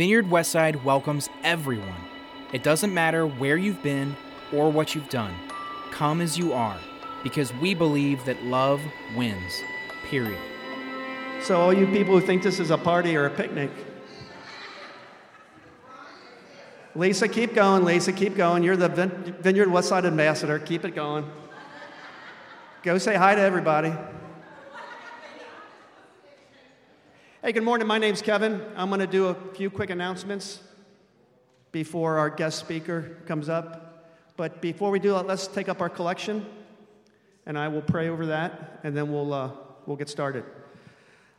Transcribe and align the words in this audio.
Vineyard 0.00 0.30
Westside 0.30 0.82
welcomes 0.82 1.28
everyone. 1.44 2.00
It 2.54 2.62
doesn't 2.62 2.94
matter 2.94 3.26
where 3.26 3.58
you've 3.58 3.82
been 3.82 4.16
or 4.50 4.72
what 4.72 4.94
you've 4.94 5.10
done. 5.10 5.34
Come 5.90 6.22
as 6.22 6.38
you 6.38 6.54
are, 6.54 6.78
because 7.22 7.52
we 7.56 7.74
believe 7.74 8.24
that 8.24 8.42
love 8.42 8.80
wins. 9.14 9.60
Period. 10.08 10.38
So, 11.42 11.60
all 11.60 11.74
you 11.74 11.86
people 11.86 12.18
who 12.18 12.26
think 12.26 12.42
this 12.42 12.60
is 12.60 12.70
a 12.70 12.78
party 12.78 13.14
or 13.14 13.26
a 13.26 13.30
picnic, 13.30 13.70
Lisa, 16.94 17.28
keep 17.28 17.52
going. 17.52 17.84
Lisa, 17.84 18.14
keep 18.14 18.36
going. 18.36 18.62
You're 18.62 18.78
the 18.78 18.88
Vineyard 18.88 19.68
Westside 19.68 20.06
ambassador. 20.06 20.58
Keep 20.58 20.86
it 20.86 20.94
going. 20.94 21.30
Go 22.84 22.96
say 22.96 23.16
hi 23.16 23.34
to 23.34 23.40
everybody. 23.42 23.92
Hey, 27.42 27.52
good 27.52 27.62
morning. 27.62 27.86
My 27.86 27.96
name's 27.96 28.20
Kevin. 28.20 28.60
I'm 28.76 28.90
going 28.90 29.00
to 29.00 29.06
do 29.06 29.28
a 29.28 29.34
few 29.54 29.70
quick 29.70 29.88
announcements 29.88 30.60
before 31.72 32.18
our 32.18 32.28
guest 32.28 32.58
speaker 32.58 33.16
comes 33.24 33.48
up. 33.48 34.12
But 34.36 34.60
before 34.60 34.90
we 34.90 34.98
do 34.98 35.12
that, 35.12 35.26
let's 35.26 35.46
take 35.46 35.66
up 35.66 35.80
our 35.80 35.88
collection, 35.88 36.44
and 37.46 37.58
I 37.58 37.68
will 37.68 37.80
pray 37.80 38.10
over 38.10 38.26
that, 38.26 38.80
and 38.84 38.94
then 38.94 39.10
we'll, 39.10 39.32
uh, 39.32 39.52
we'll 39.86 39.96
get 39.96 40.10
started. 40.10 40.44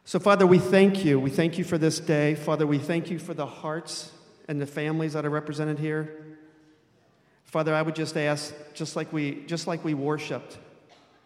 So, 0.03 0.17
Father, 0.17 0.47
we 0.47 0.57
thank 0.57 1.05
you. 1.05 1.19
We 1.19 1.29
thank 1.29 1.59
you 1.59 1.63
for 1.63 1.77
this 1.77 1.99
day. 1.99 2.33
Father, 2.33 2.65
we 2.65 2.79
thank 2.79 3.11
you 3.11 3.19
for 3.19 3.35
the 3.35 3.45
hearts 3.45 4.11
and 4.47 4.59
the 4.59 4.65
families 4.65 5.13
that 5.13 5.23
are 5.23 5.29
represented 5.29 5.77
here. 5.77 6.39
Father, 7.43 7.75
I 7.75 7.83
would 7.83 7.95
just 7.95 8.17
ask, 8.17 8.55
just 8.73 8.95
like 8.95 9.13
we, 9.13 9.43
just 9.45 9.67
like 9.67 9.85
we 9.85 9.93
worshiped 9.93 10.57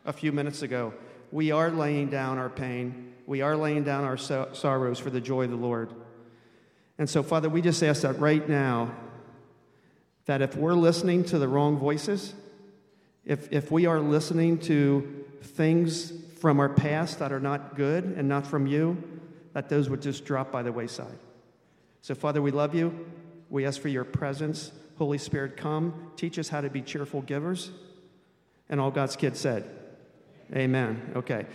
a 0.03 0.11
few 0.11 0.33
minutes 0.33 0.63
ago, 0.63 0.93
we 1.31 1.51
are 1.51 1.71
laying 1.71 2.09
down 2.09 2.37
our 2.37 2.49
pain. 2.49 3.13
We 3.25 3.41
are 3.41 3.55
laying 3.55 3.83
down 3.83 4.03
our 4.03 4.17
so- 4.17 4.49
sorrows 4.53 4.99
for 4.99 5.09
the 5.09 5.21
joy 5.21 5.45
of 5.45 5.51
the 5.51 5.55
Lord. 5.55 5.89
And 6.97 7.09
so, 7.09 7.23
Father, 7.23 7.49
we 7.49 7.61
just 7.61 7.83
ask 7.83 8.03
that 8.03 8.19
right 8.19 8.47
now, 8.47 8.91
that 10.25 10.41
if 10.41 10.55
we're 10.55 10.73
listening 10.73 11.23
to 11.25 11.37
the 11.37 11.47
wrong 11.47 11.77
voices, 11.77 12.33
if, 13.25 13.51
if 13.51 13.71
we 13.71 13.85
are 13.85 13.99
listening 13.99 14.57
to 14.59 15.25
things 15.41 16.13
from 16.39 16.59
our 16.59 16.69
past 16.69 17.19
that 17.19 17.31
are 17.31 17.39
not 17.39 17.75
good 17.75 18.03
and 18.03 18.27
not 18.27 18.45
from 18.45 18.67
you, 18.67 19.01
that 19.53 19.69
those 19.69 19.89
would 19.89 20.01
just 20.01 20.25
drop 20.25 20.51
by 20.51 20.61
the 20.63 20.71
wayside. 20.71 21.17
So, 22.01 22.13
Father, 22.13 22.41
we 22.41 22.51
love 22.51 22.75
you. 22.75 23.07
We 23.49 23.65
ask 23.65 23.79
for 23.79 23.87
your 23.87 24.03
presence. 24.03 24.71
Holy 24.97 25.17
Spirit, 25.17 25.57
come. 25.57 26.11
Teach 26.15 26.37
us 26.39 26.49
how 26.49 26.61
to 26.61 26.69
be 26.69 26.81
cheerful 26.81 27.21
givers. 27.21 27.71
And 28.69 28.79
all 28.79 28.91
God's 28.91 29.15
kids 29.15 29.39
said, 29.39 29.69
Amen. 30.53 31.13
Okay. 31.15 31.45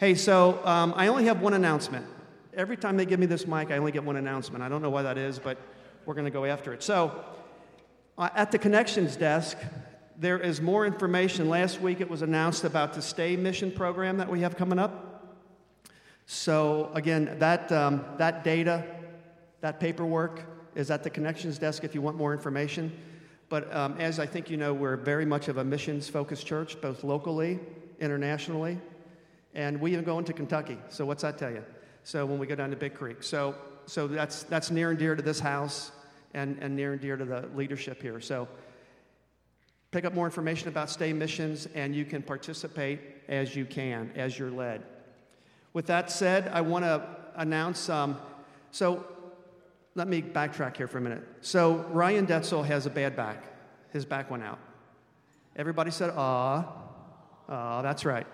Hey, 0.00 0.14
so 0.14 0.64
um, 0.64 0.94
I 0.96 1.08
only 1.08 1.26
have 1.26 1.42
one 1.42 1.52
announcement. 1.52 2.06
Every 2.54 2.78
time 2.78 2.96
they 2.96 3.04
give 3.04 3.20
me 3.20 3.26
this 3.26 3.46
mic, 3.46 3.70
I 3.70 3.76
only 3.76 3.92
get 3.92 4.02
one 4.02 4.16
announcement. 4.16 4.64
I 4.64 4.68
don't 4.70 4.80
know 4.80 4.88
why 4.88 5.02
that 5.02 5.18
is, 5.18 5.38
but 5.38 5.58
we're 6.06 6.14
going 6.14 6.24
to 6.24 6.30
go 6.30 6.46
after 6.46 6.72
it. 6.72 6.82
So, 6.82 7.22
uh, 8.16 8.30
at 8.34 8.50
the 8.50 8.58
connections 8.58 9.14
desk, 9.14 9.58
there 10.16 10.38
is 10.38 10.62
more 10.62 10.86
information. 10.86 11.50
Last 11.50 11.82
week 11.82 12.00
it 12.00 12.08
was 12.08 12.22
announced 12.22 12.64
about 12.64 12.94
the 12.94 13.02
Stay 13.02 13.36
Mission 13.36 13.70
program 13.70 14.16
that 14.16 14.30
we 14.30 14.40
have 14.40 14.56
coming 14.56 14.78
up. 14.78 15.36
So, 16.24 16.90
again, 16.94 17.36
that, 17.38 17.70
um, 17.70 18.02
that 18.16 18.42
data 18.42 18.86
that 19.60 19.80
paperwork 19.80 20.46
is 20.74 20.90
at 20.90 21.02
the 21.02 21.10
connections 21.10 21.58
desk 21.58 21.84
if 21.84 21.94
you 21.94 22.00
want 22.00 22.16
more 22.16 22.32
information. 22.32 22.90
But 23.50 23.70
um, 23.76 23.96
as 23.98 24.18
I 24.18 24.24
think 24.24 24.48
you 24.48 24.56
know, 24.56 24.72
we're 24.72 24.96
very 24.96 25.26
much 25.26 25.48
of 25.48 25.58
a 25.58 25.64
missions 25.64 26.08
focused 26.08 26.46
church, 26.46 26.80
both 26.80 27.04
locally, 27.04 27.60
internationally, 28.00 28.78
and 29.54 29.80
we 29.80 29.92
even 29.92 30.04
go 30.04 30.18
into 30.18 30.32
Kentucky. 30.32 30.78
So, 30.88 31.04
what's 31.04 31.22
that 31.22 31.38
tell 31.38 31.50
you? 31.50 31.64
So, 32.04 32.26
when 32.26 32.38
we 32.38 32.46
go 32.46 32.54
down 32.54 32.70
to 32.70 32.76
Big 32.76 32.94
Creek. 32.94 33.22
So, 33.22 33.54
so 33.86 34.06
that's, 34.06 34.44
that's 34.44 34.70
near 34.70 34.90
and 34.90 34.98
dear 34.98 35.14
to 35.14 35.22
this 35.22 35.40
house 35.40 35.92
and, 36.34 36.58
and 36.60 36.76
near 36.76 36.92
and 36.92 37.00
dear 37.00 37.16
to 37.16 37.24
the 37.24 37.48
leadership 37.54 38.00
here. 38.00 38.20
So, 38.20 38.48
pick 39.90 40.04
up 40.04 40.14
more 40.14 40.26
information 40.26 40.68
about 40.68 40.90
Stay 40.90 41.12
Missions, 41.12 41.68
and 41.74 41.94
you 41.94 42.04
can 42.04 42.22
participate 42.22 43.00
as 43.28 43.56
you 43.56 43.64
can, 43.64 44.10
as 44.14 44.38
you're 44.38 44.50
led. 44.50 44.82
With 45.72 45.86
that 45.86 46.10
said, 46.10 46.48
I 46.48 46.60
want 46.60 46.84
to 46.84 47.02
announce 47.36 47.88
um, 47.88 48.16
so 48.70 49.04
let 49.94 50.08
me 50.08 50.22
backtrack 50.22 50.76
here 50.76 50.86
for 50.86 50.98
a 50.98 51.00
minute. 51.00 51.26
So 51.40 51.84
Ryan 51.90 52.26
Detzel 52.26 52.64
has 52.64 52.86
a 52.86 52.90
bad 52.90 53.16
back. 53.16 53.44
His 53.92 54.04
back 54.04 54.30
went 54.30 54.42
out. 54.42 54.58
Everybody 55.56 55.90
said, 55.90 56.12
ah, 56.16 56.72
ah, 57.48 57.82
that's 57.82 58.04
right. 58.04 58.26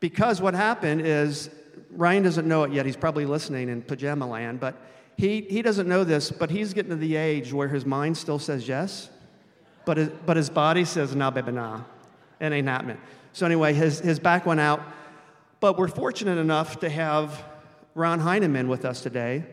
Because 0.00 0.40
what 0.40 0.54
happened 0.54 1.02
is, 1.02 1.50
Ryan 1.90 2.22
doesn't 2.22 2.46
know 2.46 2.64
it 2.64 2.72
yet. 2.72 2.86
He's 2.86 2.96
probably 2.96 3.26
listening 3.26 3.68
in 3.68 3.82
pajama 3.82 4.26
land, 4.26 4.60
but 4.60 4.76
he, 5.16 5.42
he 5.42 5.62
doesn't 5.62 5.88
know 5.88 6.04
this, 6.04 6.30
but 6.30 6.50
he's 6.50 6.74
getting 6.74 6.90
to 6.90 6.96
the 6.96 7.16
age 7.16 7.52
where 7.52 7.68
his 7.68 7.86
mind 7.86 8.16
still 8.16 8.38
says 8.38 8.68
yes, 8.68 9.08
but 9.86 9.96
his, 9.96 10.08
but 10.26 10.36
his 10.36 10.50
body 10.50 10.84
says, 10.84 11.14
nah, 11.14 11.30
baby, 11.30 11.52
nah. 11.52 11.82
It 12.40 12.52
ain't 12.52 12.68
happening. 12.68 12.98
So 13.32 13.46
anyway, 13.46 13.72
his, 13.72 14.00
his 14.00 14.18
back 14.18 14.44
went 14.44 14.60
out. 14.60 14.82
But 15.60 15.78
we're 15.78 15.88
fortunate 15.88 16.38
enough 16.38 16.80
to 16.80 16.88
have 16.90 17.42
Ron 17.94 18.20
Heineman 18.20 18.68
with 18.68 18.84
us 18.84 19.00
today. 19.00 19.44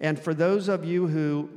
And 0.00 0.18
for 0.18 0.34
those 0.34 0.68
of 0.68 0.84
you 0.84 1.08
who 1.08 1.48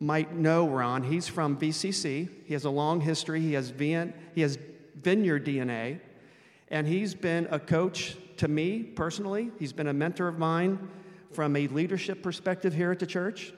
might 0.00 0.34
know 0.34 0.68
Ron, 0.68 1.02
he's 1.02 1.28
from 1.28 1.56
VCC. 1.56 2.28
He 2.44 2.52
has 2.52 2.64
a 2.64 2.70
long 2.70 3.00
history. 3.00 3.40
He 3.40 3.54
has, 3.54 3.70
vin- 3.70 4.12
he 4.34 4.42
has 4.42 4.58
vineyard 5.00 5.46
DNA. 5.46 6.00
And 6.72 6.86
he's 6.88 7.14
been 7.14 7.46
a 7.50 7.60
coach 7.60 8.16
to 8.38 8.48
me 8.48 8.82
personally. 8.82 9.52
He's 9.58 9.74
been 9.74 9.88
a 9.88 9.92
mentor 9.92 10.26
of 10.26 10.38
mine 10.38 10.88
from 11.30 11.54
a 11.54 11.68
leadership 11.68 12.22
perspective 12.22 12.72
here 12.72 12.90
at 12.90 12.98
the 12.98 13.06
church. 13.06 13.52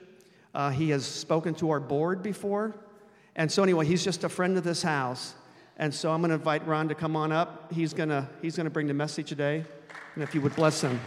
Uh, 0.53 0.69
he 0.69 0.89
has 0.89 1.05
spoken 1.05 1.55
to 1.55 1.69
our 1.69 1.79
board 1.79 2.21
before. 2.21 2.75
And 3.37 3.49
so, 3.49 3.63
anyway, 3.63 3.85
he's 3.85 4.03
just 4.03 4.25
a 4.25 4.29
friend 4.29 4.57
of 4.57 4.65
this 4.65 4.83
house. 4.83 5.33
And 5.77 5.93
so, 5.93 6.11
I'm 6.11 6.19
going 6.19 6.29
to 6.29 6.35
invite 6.35 6.67
Ron 6.67 6.89
to 6.89 6.95
come 6.95 7.15
on 7.15 7.31
up. 7.31 7.71
He's 7.71 7.93
going 7.93 8.09
to 8.09 8.27
he's 8.41 8.57
going 8.57 8.65
to 8.65 8.69
bring 8.69 8.87
the 8.87 8.93
message 8.93 9.29
today. 9.29 9.63
And 10.13 10.23
if 10.23 10.35
you 10.35 10.41
would 10.41 10.55
bless 10.55 10.81
him. 10.81 10.99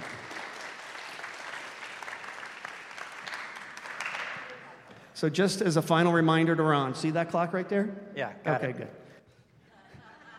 So, 5.13 5.29
just 5.29 5.61
as 5.61 5.77
a 5.77 5.83
final 5.83 6.13
reminder 6.13 6.57
to 6.57 6.63
Ron, 6.63 6.95
see 6.95 7.11
that 7.11 7.31
clock 7.31 7.53
right 7.53 7.69
there? 7.69 7.91
Yeah, 8.17 8.33
okay, 8.47 8.71
it. 8.71 8.79
good. 8.79 8.89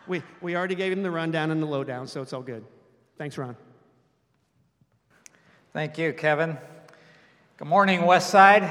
We, 0.10 0.24
we 0.42 0.56
already 0.56 0.74
gave 0.74 0.92
him 0.92 1.04
the 1.04 1.12
rundown 1.12 1.52
and 1.52 1.62
the 1.62 1.68
lowdown, 1.68 2.08
so 2.08 2.24
it's 2.24 2.34
all 2.34 2.42
good. 2.42 2.66
Thanks, 3.20 3.38
Ron. 3.38 3.56
Thank 5.72 6.00
you, 6.00 6.14
Kevin. 6.14 6.58
Good 7.58 7.68
morning, 7.68 8.08
West 8.08 8.32
Side. 8.32 8.68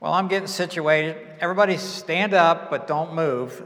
Well, 0.00 0.12
I'm 0.12 0.26
getting 0.26 0.48
situated. 0.48 1.16
Everybody 1.38 1.76
stand 1.76 2.34
up, 2.34 2.68
but 2.68 2.88
don't 2.88 3.14
move, 3.14 3.62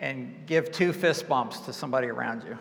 and 0.00 0.46
give 0.46 0.70
two 0.70 0.92
fist 0.92 1.26
bumps 1.30 1.60
to 1.60 1.72
somebody 1.72 2.08
around 2.08 2.44
you. 2.44 2.58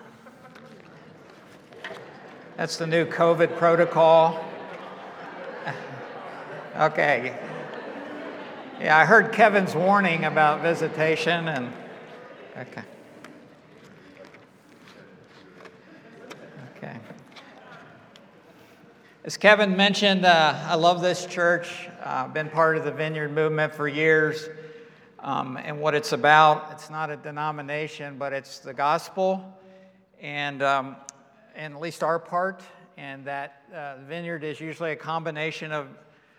That's 2.56 2.78
the 2.78 2.88
new 2.88 3.06
COVID 3.06 3.58
protocol. 3.58 4.42
Okay. 6.76 7.38
Yeah, 8.82 8.98
I 8.98 9.06
heard 9.06 9.32
Kevin's 9.32 9.76
warning 9.76 10.26
about 10.26 10.64
visitation 10.64 11.48
and 11.48 11.72
okay. 12.58 12.84
Okay. 16.78 16.98
As 19.24 19.38
Kevin 19.38 19.76
mentioned, 19.76 20.26
uh, 20.26 20.54
I 20.68 20.76
love 20.76 21.02
this 21.02 21.26
church. 21.26 21.88
I've 22.04 22.30
uh, 22.30 22.34
been 22.34 22.50
part 22.50 22.78
of 22.78 22.84
the 22.84 22.92
Vineyard 22.92 23.30
movement 23.30 23.74
for 23.74 23.88
years. 23.88 24.50
Um, 25.20 25.58
and 25.58 25.80
what 25.80 25.96
it's 25.96 26.12
about, 26.12 26.70
it's 26.74 26.90
not 26.90 27.10
a 27.10 27.16
denomination, 27.16 28.18
but 28.18 28.34
it's 28.34 28.60
the 28.60 28.74
gospel. 28.74 29.58
And, 30.22 30.62
um, 30.62 30.98
and 31.56 31.74
at 31.74 31.80
least 31.80 32.04
our 32.04 32.20
part, 32.20 32.62
and 32.98 33.26
that 33.26 33.64
uh, 33.74 33.96
Vineyard 34.06 34.44
is 34.44 34.60
usually 34.60 34.92
a 34.92 34.96
combination 34.96 35.72
of 35.72 35.88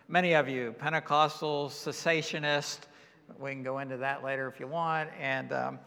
many 0.09 0.35
of 0.35 0.49
you, 0.49 0.75
Pentecostals, 0.79 1.71
cessationists, 1.71 2.81
we 3.39 3.51
can 3.51 3.63
go 3.63 3.79
into 3.79 3.97
that 3.97 4.23
later 4.23 4.49
if 4.49 4.61
you 4.61 4.67
want, 4.67 5.11
and 5.19 5.53
um, 5.53 5.79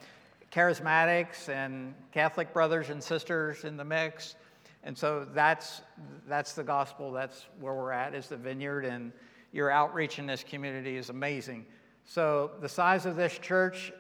charismatics 0.52 1.50
and 1.50 1.94
Catholic 2.12 2.54
brothers 2.54 2.90
and 2.90 3.04
sisters 3.04 3.64
in 3.64 3.78
the 3.78 3.84
mix. 3.84 4.36
And 4.84 4.98
so 4.98 5.28
that's, 5.34 5.82
that's 6.28 6.54
the 6.54 6.64
gospel. 6.64 7.12
That's 7.12 7.46
where 7.60 7.74
we're 7.74 7.92
at, 7.92 8.14
is 8.16 8.28
the 8.28 8.38
vineyard, 8.38 8.86
and 8.86 9.12
your 9.52 9.70
outreach 9.70 10.20
in 10.20 10.26
this 10.26 10.44
community 10.44 10.98
is 10.98 11.10
amazing. 11.10 11.66
So 12.06 12.52
the 12.62 12.70
size 12.70 13.06
of 13.06 13.16
this 13.16 13.38
church 13.38 13.92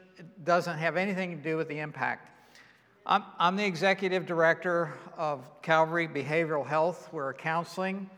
doesn't 0.43 0.77
have 0.77 0.95
anything 0.95 1.35
to 1.37 1.43
do 1.43 1.57
with 1.57 1.67
the 1.67 1.79
impact. 1.79 2.31
I'm, 3.05 3.23
I'm 3.39 3.55
the 3.55 3.65
executive 3.65 4.25
director 4.25 4.93
of 5.17 5.49
Calvary 5.61 6.07
Behavioral 6.07 6.65
Health. 6.65 7.09
We're 7.11 7.33
counseling 7.33 8.09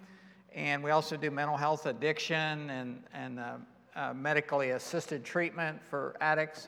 and 0.56 0.84
we 0.84 0.92
also 0.92 1.16
do 1.16 1.32
mental 1.32 1.58
health 1.58 1.86
addiction 1.86 2.70
and, 2.70 3.04
and 3.14 3.40
uh, 3.40 3.54
uh, 3.96 4.14
medically 4.14 4.72
assisted 4.72 5.24
treatment 5.24 5.80
for 5.90 6.16
addicts. 6.22 6.68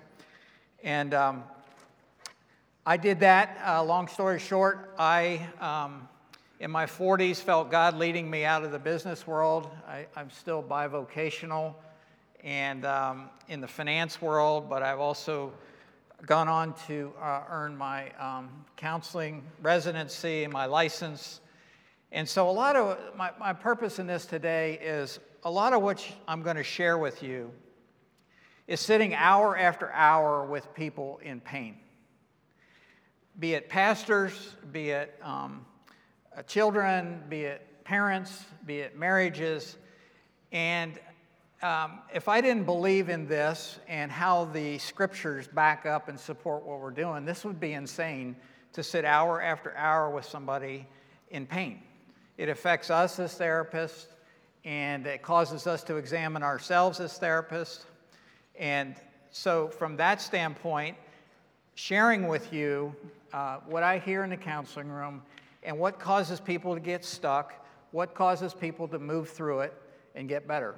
And 0.83 1.13
um, 1.13 1.43
I 2.87 2.97
did 2.97 3.19
that. 3.19 3.59
Uh, 3.63 3.83
long 3.83 4.07
story 4.07 4.39
short, 4.39 4.95
I, 4.97 5.47
um, 5.59 6.07
In 6.59 6.71
my 6.71 6.87
40s, 6.87 7.37
felt 7.37 7.69
God 7.69 7.97
leading 7.97 8.27
me 8.27 8.45
out 8.45 8.63
of 8.63 8.71
the 8.71 8.79
business 8.79 9.27
world. 9.27 9.69
I, 9.87 10.07
am 10.19 10.31
still 10.31 10.63
bivocational 10.63 11.75
and 12.43 12.83
um, 12.85 13.29
in 13.47 13.61
the 13.61 13.67
finance 13.67 14.23
world, 14.23 14.69
but 14.69 14.81
I've 14.81 14.99
also 14.99 15.53
gone 16.25 16.47
on 16.47 16.73
to 16.87 17.13
uh, 17.21 17.43
earn 17.47 17.77
my 17.77 18.09
um, 18.19 18.49
counseling 18.75 19.43
residency 19.61 20.43
and 20.43 20.51
my 20.51 20.65
license. 20.65 21.41
And 22.11 22.27
so, 22.27 22.49
a 22.49 22.51
lot 22.51 22.75
of 22.75 22.97
my, 23.15 23.29
my 23.39 23.53
purpose 23.53 23.99
in 23.99 24.07
this 24.07 24.25
today 24.25 24.79
is 24.81 25.19
a 25.43 25.51
lot 25.51 25.73
of 25.73 25.83
what 25.83 26.03
I'm 26.27 26.41
going 26.41 26.57
to 26.57 26.63
share 26.63 26.97
with 26.97 27.21
you 27.21 27.51
is 28.71 28.79
sitting 28.79 29.13
hour 29.13 29.57
after 29.57 29.91
hour 29.91 30.45
with 30.45 30.73
people 30.73 31.19
in 31.21 31.41
pain. 31.41 31.75
Be 33.37 33.53
it 33.53 33.67
pastors, 33.67 34.55
be 34.71 34.91
it 34.91 35.13
um, 35.21 35.65
uh, 36.37 36.41
children, 36.43 37.21
be 37.27 37.41
it 37.41 37.83
parents, 37.83 38.45
be 38.65 38.79
it 38.79 38.97
marriages. 38.97 39.75
And 40.53 40.97
um, 41.61 41.99
if 42.13 42.29
I 42.29 42.39
didn't 42.39 42.63
believe 42.63 43.09
in 43.09 43.27
this 43.27 43.77
and 43.89 44.09
how 44.09 44.45
the 44.45 44.77
scriptures 44.77 45.49
back 45.49 45.85
up 45.85 46.07
and 46.07 46.17
support 46.17 46.65
what 46.65 46.79
we're 46.79 46.91
doing, 46.91 47.25
this 47.25 47.43
would 47.43 47.59
be 47.59 47.73
insane 47.73 48.37
to 48.71 48.83
sit 48.83 49.03
hour 49.03 49.41
after 49.41 49.75
hour 49.75 50.09
with 50.09 50.23
somebody 50.23 50.87
in 51.29 51.45
pain. 51.45 51.81
It 52.37 52.47
affects 52.47 52.89
us 52.89 53.19
as 53.19 53.37
therapists, 53.37 54.05
and 54.63 55.05
it 55.07 55.23
causes 55.23 55.67
us 55.67 55.83
to 55.83 55.97
examine 55.97 56.41
ourselves 56.41 57.01
as 57.01 57.19
therapists. 57.19 57.83
And 58.57 58.95
so, 59.31 59.67
from 59.67 59.95
that 59.97 60.21
standpoint, 60.21 60.97
sharing 61.75 62.27
with 62.27 62.51
you 62.51 62.95
uh, 63.33 63.57
what 63.67 63.83
I 63.83 63.97
hear 63.99 64.23
in 64.23 64.29
the 64.29 64.37
counseling 64.37 64.89
room 64.89 65.21
and 65.63 65.77
what 65.77 65.99
causes 65.99 66.39
people 66.39 66.73
to 66.73 66.79
get 66.79 67.05
stuck, 67.05 67.53
what 67.91 68.13
causes 68.13 68.53
people 68.53 68.87
to 68.89 68.99
move 68.99 69.29
through 69.29 69.61
it 69.61 69.73
and 70.15 70.27
get 70.27 70.47
better. 70.47 70.75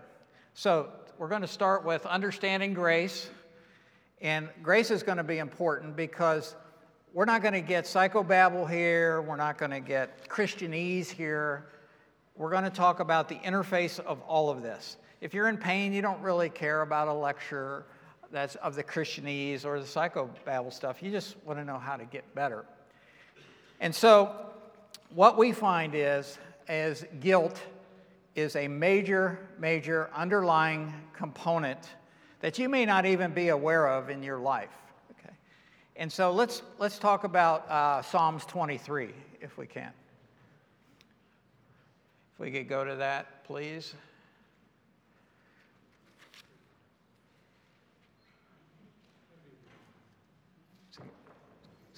So, 0.53 0.89
we're 1.17 1.29
going 1.29 1.41
to 1.41 1.47
start 1.47 1.85
with 1.85 2.05
understanding 2.05 2.73
grace. 2.73 3.29
And 4.21 4.49
grace 4.61 4.89
is 4.89 5.03
going 5.03 5.17
to 5.17 5.23
be 5.23 5.39
important 5.39 5.95
because 5.95 6.55
we're 7.13 7.25
not 7.25 7.41
going 7.41 7.53
to 7.53 7.61
get 7.61 7.85
psychobabble 7.85 8.69
here, 8.69 9.21
we're 9.21 9.35
not 9.35 9.57
going 9.57 9.71
to 9.71 9.79
get 9.79 10.27
Christianese 10.29 11.09
here. 11.09 11.65
We're 12.35 12.49
going 12.49 12.63
to 12.63 12.71
talk 12.71 12.99
about 12.99 13.29
the 13.29 13.35
interface 13.35 13.99
of 13.99 14.19
all 14.21 14.49
of 14.49 14.63
this. 14.63 14.97
If 15.23 15.33
you're 15.33 15.47
in 15.47 15.55
pain, 15.55 15.93
you 15.93 16.01
don't 16.01 16.21
really 16.21 16.49
care 16.49 16.81
about 16.81 17.07
a 17.07 17.13
lecture 17.13 17.85
that's 18.29 18.55
of 18.55 18.75
the 18.75 18.83
Christianese 18.83 19.63
or 19.63 19.79
the 19.79 19.85
psychobabble 19.85 20.73
stuff. 20.73 21.01
You 21.01 21.11
just 21.11 21.37
want 21.45 21.57
to 21.59 21.63
know 21.63 21.79
how 21.79 21.95
to 21.95 22.03
get 22.03 22.35
better. 22.35 22.65
And 23.79 23.95
so, 23.95 24.35
what 25.15 25.37
we 25.37 25.53
find 25.53 25.95
is, 25.95 26.37
as 26.67 27.05
guilt 27.21 27.57
is 28.35 28.57
a 28.57 28.67
major, 28.67 29.39
major 29.57 30.09
underlying 30.13 30.93
component 31.13 31.79
that 32.41 32.59
you 32.59 32.67
may 32.67 32.85
not 32.85 33.05
even 33.05 33.31
be 33.31 33.47
aware 33.47 33.87
of 33.87 34.09
in 34.09 34.23
your 34.23 34.39
life. 34.39 34.75
Okay? 35.11 35.33
And 35.95 36.11
so 36.11 36.33
let's, 36.33 36.63
let's 36.79 36.99
talk 36.99 37.23
about 37.23 37.69
uh, 37.69 38.01
Psalms 38.01 38.43
23, 38.43 39.11
if 39.39 39.57
we 39.57 39.67
can. 39.67 39.93
If 42.33 42.39
we 42.41 42.51
could 42.51 42.67
go 42.67 42.83
to 42.83 42.95
that, 42.97 43.45
please. 43.45 43.93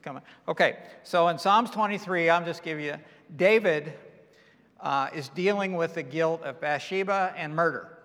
Coming. 0.06 0.22
Okay, 0.48 0.78
so 1.02 1.30
in 1.30 1.40
Psalms 1.40 1.72
23, 1.72 2.30
I'm 2.30 2.46
just 2.46 2.62
giving 2.62 2.86
you 2.86 2.96
David 3.36 3.92
uh, 4.80 5.10
is 5.16 5.30
dealing 5.30 5.75
with 5.75 5.96
the 5.96 6.04
guilt 6.04 6.44
of 6.44 6.62
Bathsheba 6.62 7.34
and 7.36 7.56
murder, 7.56 7.98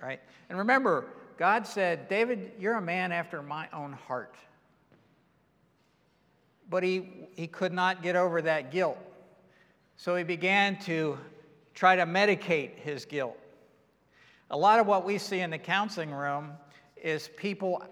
right? 0.00 0.20
And 0.48 0.56
remember, 0.58 1.06
God 1.36 1.66
said, 1.66 2.08
David, 2.08 2.52
you're 2.60 2.76
a 2.76 2.80
man 2.80 3.10
after 3.10 3.42
my 3.42 3.68
own 3.72 3.94
heart. 3.94 4.36
But 6.70 6.84
he, 6.84 7.08
he 7.34 7.48
could 7.48 7.72
not 7.72 8.00
get 8.00 8.14
over 8.14 8.40
that 8.42 8.70
guilt. 8.70 8.98
So 9.96 10.14
he 10.14 10.22
began 10.22 10.78
to 10.82 11.18
try 11.74 11.96
to 11.96 12.06
medicate 12.06 12.76
his 12.76 13.04
guilt. 13.04 13.36
A 14.52 14.56
lot 14.56 14.78
of 14.78 14.86
what 14.86 15.04
we 15.04 15.18
see 15.18 15.40
in 15.40 15.50
the 15.50 15.58
counseling 15.58 16.12
room 16.12 16.52
is 16.96 17.28
people 17.36 17.82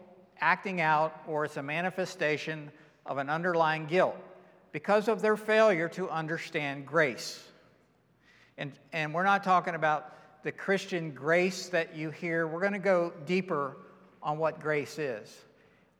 acting 0.41 0.81
out, 0.81 1.23
or 1.27 1.45
it's 1.45 1.57
a 1.57 1.63
manifestation 1.63 2.71
of 3.07 3.19
an 3.19 3.29
underlying 3.31 3.87
guilt 3.87 4.17
because 4.73 5.09
of 5.09 5.23
their 5.23 5.37
failure 5.37 5.89
to 5.89 6.09
understand 6.11 6.87
grace. 6.87 7.43
And, 8.59 8.73
and 8.93 9.15
we're 9.15 9.25
not 9.25 9.45
talking 9.45 9.75
about 9.75 10.13
the 10.43 10.53
Christian 10.53 11.13
grace 11.13 11.69
that 11.69 11.97
you 11.97 12.11
hear. 12.11 12.47
We're 12.47 12.61
going 12.61 12.73
to 12.73 12.79
go 12.79 13.13
deeper 13.27 13.77
on 14.23 14.39
what 14.39 14.61
grace 14.61 14.99
is. 14.99 15.35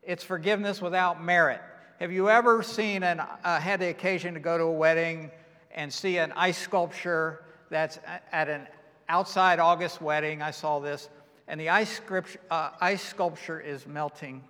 It's 0.03 0.23
forgiveness 0.23 0.81
without 0.81 1.23
merit. 1.23 1.61
Have 1.99 2.13
you 2.13 2.29
ever 2.29 2.63
seen 2.63 3.03
and 3.03 3.21
uh, 3.21 3.61
had 3.61 3.81
the 3.81 3.89
occasion 3.89 4.35
to 4.35 4.41
go 4.41 4.59
to 4.59 4.65
a 4.65 4.73
wedding 4.73 5.31
and 5.75 5.93
see 5.93 6.19
an 6.19 6.33
ice 6.33 6.59
sculpture 6.59 7.45
that's 7.71 7.99
at 8.33 8.49
an 8.49 8.69
outside 9.09 9.59
August 9.59 10.01
wedding? 10.01 10.43
I 10.43 10.51
saw 10.51 10.79
this, 10.79 11.09
and 11.49 11.61
the 11.61 11.71
ice, 11.71 11.91
script, 11.91 12.37
uh, 12.51 12.71
ice 12.81 13.03
sculpture 13.03 13.61
is 13.61 13.87
melting 13.87 14.45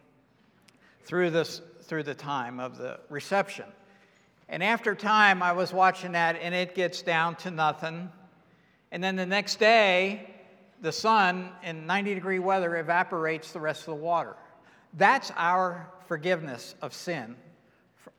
through 1.05 1.31
this 1.31 1.63
through 1.87 2.03
the 2.03 2.15
time 2.15 2.61
of 2.61 2.77
the 2.77 3.01
reception. 3.09 3.65
And 4.49 4.63
after 4.63 4.95
time, 4.95 5.43
I 5.43 5.53
was 5.53 5.73
watching 5.73 6.13
that, 6.13 6.37
and 6.41 6.55
it 6.55 6.75
gets 6.75 7.03
down 7.03 7.35
to 7.37 7.51
nothing. 7.51 8.11
And 8.93 9.03
then 9.03 9.17
the 9.17 9.27
next 9.27 9.59
day, 9.59 10.31
the 10.81 10.93
sun 10.93 11.51
in 11.63 11.87
90 11.87 12.15
degree 12.15 12.39
weather 12.39 12.77
evaporates 12.77 13.53
the 13.53 13.61
rest 13.61 13.81
of 13.81 13.87
the 13.87 13.95
water. 13.95 14.37
That's 14.95 15.33
our 15.37 15.89
forgiveness 16.07 16.75
of 16.83 16.95
sin, 16.95 17.37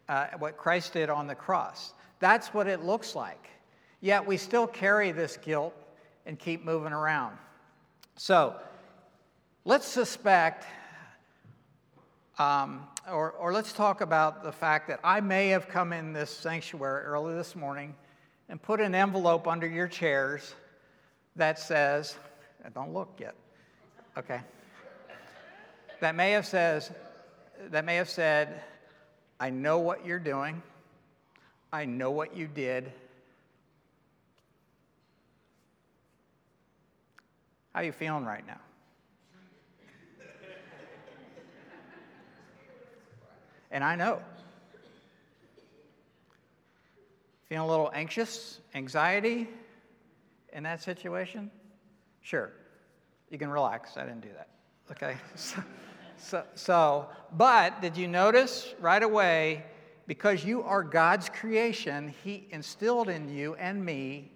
uh, 0.09 0.27
what 0.39 0.57
Christ 0.57 0.93
did 0.93 1.09
on 1.09 1.27
the 1.27 1.35
cross. 1.35 1.93
That's 2.19 2.53
what 2.53 2.67
it 2.67 2.83
looks 2.83 3.15
like. 3.15 3.49
Yet 4.01 4.25
we 4.25 4.37
still 4.37 4.67
carry 4.67 5.11
this 5.11 5.37
guilt 5.37 5.73
and 6.25 6.37
keep 6.37 6.65
moving 6.65 6.93
around. 6.93 7.37
So 8.15 8.55
let's 9.65 9.87
suspect 9.87 10.65
um, 12.37 12.87
or, 13.11 13.31
or 13.31 13.53
let's 13.53 13.71
talk 13.71 14.01
about 14.01 14.43
the 14.43 14.51
fact 14.51 14.87
that 14.89 14.99
I 15.03 15.21
may 15.21 15.49
have 15.49 15.67
come 15.67 15.93
in 15.93 16.13
this 16.13 16.29
sanctuary 16.29 17.03
early 17.03 17.35
this 17.35 17.55
morning 17.55 17.95
and 18.49 18.61
put 18.61 18.79
an 18.79 18.93
envelope 18.93 19.47
under 19.47 19.67
your 19.67 19.87
chairs 19.87 20.53
that 21.35 21.59
says, 21.59 22.17
don't 22.73 22.93
look 22.93 23.13
yet, 23.19 23.35
okay, 24.17 24.41
that 26.01 26.15
may 26.15 26.31
have 26.31 26.45
says, 26.45 26.91
that 27.69 27.85
may 27.85 27.95
have 27.95 28.09
said, 28.09 28.61
I 29.39 29.49
know 29.49 29.79
what 29.79 30.05
you're 30.05 30.19
doing, 30.19 30.61
I 31.71 31.85
know 31.85 32.11
what 32.11 32.35
you 32.35 32.47
did. 32.47 32.91
How 37.73 37.81
are 37.81 37.83
you 37.83 37.91
feeling 37.91 38.25
right 38.25 38.45
now? 38.45 38.59
And 43.71 43.83
I 43.83 43.95
know. 43.95 44.21
Feeling 47.49 47.63
a 47.63 47.67
little 47.67 47.91
anxious, 47.93 48.59
anxiety 48.75 49.47
in 50.53 50.63
that 50.63 50.81
situation? 50.81 51.49
Sure. 52.21 52.51
You 53.29 53.37
can 53.37 53.49
relax. 53.49 53.97
I 53.97 54.03
didn't 54.03 54.21
do 54.21 54.29
that. 54.35 54.49
Okay? 54.91 55.17
So, 55.35 55.63
so, 56.19 56.43
so, 56.55 57.09
but 57.33 57.79
did 57.79 57.95
you 57.95 58.07
notice 58.07 58.73
right 58.79 59.03
away, 59.03 59.63
because 60.07 60.43
you 60.43 60.63
are 60.63 60.81
God's 60.81 61.29
creation, 61.29 62.13
He 62.23 62.47
instilled 62.49 63.07
in 63.07 63.29
you 63.29 63.53
and 63.55 63.85
me 63.85 64.31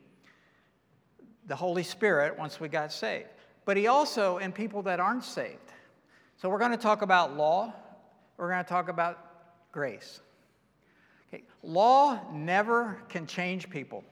the 1.48 1.56
Holy 1.56 1.82
Spirit 1.82 2.38
once 2.38 2.60
we 2.60 2.68
got 2.68 2.94
saved. 2.94 3.30
But 3.66 3.78
He 3.78 3.88
also 3.88 4.38
in 4.38 4.52
people 4.52 4.84
that 4.84 5.00
aren't 5.00 5.24
saved. 5.24 5.58
So 6.38 6.50
we're 6.50 6.60
going 6.60 6.72
to 6.72 6.78
talk 6.78 7.02
about 7.02 7.36
law, 7.36 7.74
we're 8.42 8.50
going 8.50 8.64
to 8.64 8.68
talk 8.68 8.90
about 8.90 9.72
grace. 9.72 10.20
Okay. 11.32 11.44
Law 11.62 12.20
never 12.34 13.00
can 13.08 13.28
change 13.28 13.70
people. 13.70 14.04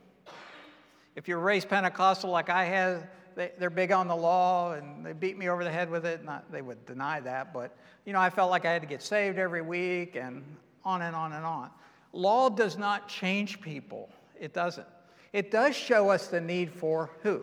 If 1.15 1.27
you're 1.27 1.39
raised 1.39 1.67
Pentecostal 1.67 2.29
like 2.29 2.47
I 2.47 2.65
have, 2.65 3.07
they, 3.33 3.49
are 3.59 3.71
big 3.71 3.91
on 3.91 4.07
the 4.07 4.15
law 4.15 4.73
and 4.73 5.03
they 5.03 5.13
beat 5.13 5.35
me 5.35 5.49
over 5.49 5.63
the 5.63 5.71
head 5.71 5.89
with 5.89 6.05
it. 6.05 6.23
Not, 6.23 6.51
they 6.51 6.61
would 6.61 6.85
deny 6.85 7.19
that, 7.21 7.51
but 7.51 7.75
you 8.05 8.13
know, 8.13 8.19
I 8.19 8.29
felt 8.29 8.51
like 8.51 8.65
I 8.65 8.71
had 8.71 8.83
to 8.83 8.87
get 8.87 9.01
saved 9.01 9.39
every 9.39 9.63
week 9.63 10.15
and 10.15 10.43
on 10.85 11.01
and 11.01 11.15
on 11.15 11.33
and 11.33 11.43
on. 11.43 11.71
Law 12.13 12.49
does 12.49 12.77
not 12.77 13.07
change 13.07 13.59
people. 13.59 14.09
It 14.39 14.53
doesn't. 14.53 14.87
It 15.33 15.49
does 15.49 15.75
show 15.75 16.09
us 16.09 16.27
the 16.27 16.39
need 16.39 16.71
for 16.71 17.09
who? 17.23 17.41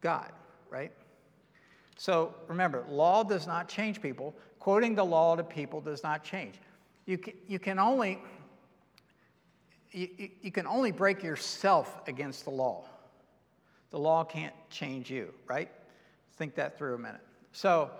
God, 0.00 0.32
right? 0.70 0.92
So 1.98 2.34
remember, 2.46 2.86
law 2.88 3.22
does 3.22 3.46
not 3.46 3.68
change 3.68 4.00
people. 4.00 4.34
Quoting 4.68 4.96
the 4.96 5.04
law 5.04 5.34
to 5.34 5.42
people 5.42 5.80
does 5.80 6.02
not 6.02 6.22
change. 6.22 6.56
You 7.06 7.16
can, 7.16 7.32
you 7.46 7.58
can 7.58 7.78
only, 7.78 8.18
you, 9.92 10.28
you 10.42 10.52
can 10.52 10.66
only 10.66 10.92
break 10.92 11.22
yourself 11.22 12.06
against 12.06 12.44
the 12.44 12.50
law. 12.50 12.84
The 13.92 13.98
law 13.98 14.24
can't 14.24 14.52
change 14.68 15.10
you, 15.10 15.32
right? 15.46 15.70
Think 16.36 16.54
that 16.56 16.76
through 16.76 16.96
a 16.96 16.98
minute. 16.98 17.22
So, 17.52 17.90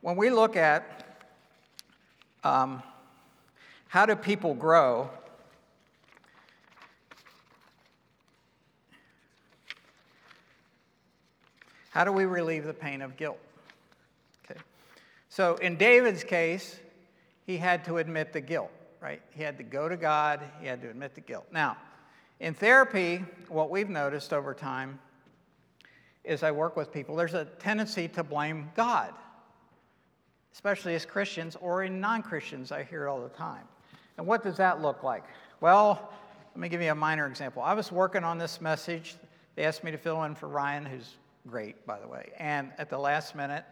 when 0.00 0.16
we 0.16 0.30
look 0.30 0.56
at 0.56 1.28
um, 2.42 2.82
how 3.86 4.04
do 4.04 4.16
people 4.16 4.52
grow, 4.52 5.08
how 11.90 12.02
do 12.02 12.10
we 12.10 12.24
relieve 12.24 12.64
the 12.64 12.74
pain 12.74 13.00
of 13.00 13.16
guilt? 13.16 13.38
So, 15.36 15.56
in 15.56 15.76
David's 15.76 16.24
case, 16.24 16.80
he 17.44 17.58
had 17.58 17.84
to 17.84 17.98
admit 17.98 18.32
the 18.32 18.40
guilt, 18.40 18.70
right? 19.02 19.20
He 19.34 19.42
had 19.42 19.58
to 19.58 19.64
go 19.64 19.86
to 19.86 19.94
God, 19.94 20.40
he 20.62 20.66
had 20.66 20.80
to 20.80 20.88
admit 20.88 21.14
the 21.14 21.20
guilt. 21.20 21.44
Now, 21.52 21.76
in 22.40 22.54
therapy, 22.54 23.22
what 23.48 23.68
we've 23.68 23.90
noticed 23.90 24.32
over 24.32 24.54
time 24.54 24.98
is 26.24 26.42
I 26.42 26.52
work 26.52 26.74
with 26.74 26.90
people, 26.90 27.16
there's 27.16 27.34
a 27.34 27.44
tendency 27.44 28.08
to 28.08 28.24
blame 28.24 28.70
God, 28.74 29.12
especially 30.54 30.94
as 30.94 31.04
Christians 31.04 31.54
or 31.60 31.82
in 31.82 32.00
non 32.00 32.22
Christians. 32.22 32.72
I 32.72 32.84
hear 32.84 33.06
it 33.06 33.10
all 33.10 33.20
the 33.20 33.28
time. 33.28 33.64
And 34.16 34.26
what 34.26 34.42
does 34.42 34.56
that 34.56 34.80
look 34.80 35.02
like? 35.02 35.24
Well, 35.60 36.14
let 36.54 36.58
me 36.58 36.70
give 36.70 36.80
you 36.80 36.92
a 36.92 36.94
minor 36.94 37.26
example. 37.26 37.60
I 37.60 37.74
was 37.74 37.92
working 37.92 38.24
on 38.24 38.38
this 38.38 38.62
message. 38.62 39.16
They 39.54 39.64
asked 39.64 39.84
me 39.84 39.90
to 39.90 39.98
fill 39.98 40.24
in 40.24 40.34
for 40.34 40.48
Ryan, 40.48 40.86
who's 40.86 41.16
great, 41.46 41.86
by 41.86 42.00
the 42.00 42.08
way, 42.08 42.32
and 42.38 42.72
at 42.78 42.88
the 42.88 42.96
last 42.96 43.34
minute. 43.34 43.66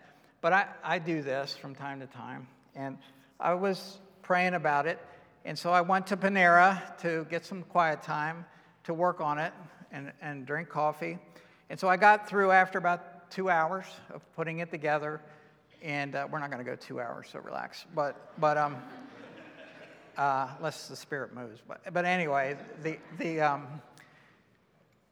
But 0.45 0.53
I, 0.53 0.67
I 0.85 0.99
do 0.99 1.23
this 1.23 1.57
from 1.57 1.75
time 1.75 2.01
to 2.01 2.07
time. 2.07 2.47
And 2.75 2.99
I 3.41 3.55
was 3.55 3.99
praying 4.21 4.53
about 4.53 4.87
it. 4.87 4.99
And 5.47 5.59
so 5.59 5.71
I 5.71 5.81
went 5.81 6.09
to 6.09 6.19
Panera 6.19 6.99
to 6.99 7.27
get 7.31 7.47
some 7.47 7.63
quiet 7.63 8.03
time 8.03 8.45
to 8.83 8.93
work 8.93 9.23
on 9.23 9.39
it 9.39 9.55
and, 9.91 10.13
and 10.21 10.45
drink 10.45 10.69
coffee. 10.69 11.17
And 11.71 11.81
so 11.81 11.89
I 11.89 11.97
got 11.97 12.29
through 12.29 12.51
after 12.51 12.77
about 12.77 13.31
two 13.31 13.49
hours 13.49 13.87
of 14.13 14.21
putting 14.37 14.59
it 14.59 14.71
together. 14.71 15.23
And 15.81 16.15
uh, 16.15 16.29
we're 16.31 16.41
not 16.41 16.51
going 16.51 16.63
to 16.63 16.71
go 16.71 16.77
two 16.77 17.01
hours, 17.01 17.29
so 17.33 17.39
relax. 17.39 17.87
But, 17.95 18.39
but 18.39 18.59
um, 18.59 18.77
uh, 20.19 20.49
unless 20.59 20.89
the 20.89 20.97
spirit 20.97 21.35
moves. 21.35 21.63
But, 21.67 21.81
but 21.91 22.05
anyway, 22.05 22.59
the, 22.83 22.99
the, 23.19 23.41
um, 23.41 23.67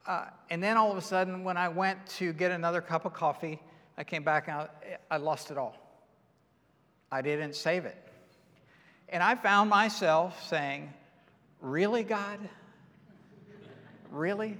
uh, 0.06 0.26
and 0.50 0.62
then 0.62 0.76
all 0.76 0.92
of 0.92 0.98
a 0.98 1.00
sudden, 1.00 1.42
when 1.42 1.56
I 1.56 1.68
went 1.70 2.06
to 2.18 2.34
get 2.34 2.50
another 2.50 2.82
cup 2.82 3.06
of 3.06 3.14
coffee, 3.14 3.62
I 3.96 4.04
came 4.04 4.22
back 4.22 4.48
and 4.48 4.56
I, 4.56 4.68
I 5.10 5.16
lost 5.18 5.50
it 5.50 5.58
all. 5.58 5.76
I 7.10 7.20
didn't 7.20 7.54
save 7.54 7.84
it. 7.84 7.96
And 9.08 9.22
I 9.22 9.34
found 9.34 9.68
myself 9.68 10.48
saying, 10.48 10.92
Really, 11.60 12.02
God? 12.02 12.38
Really? 14.10 14.56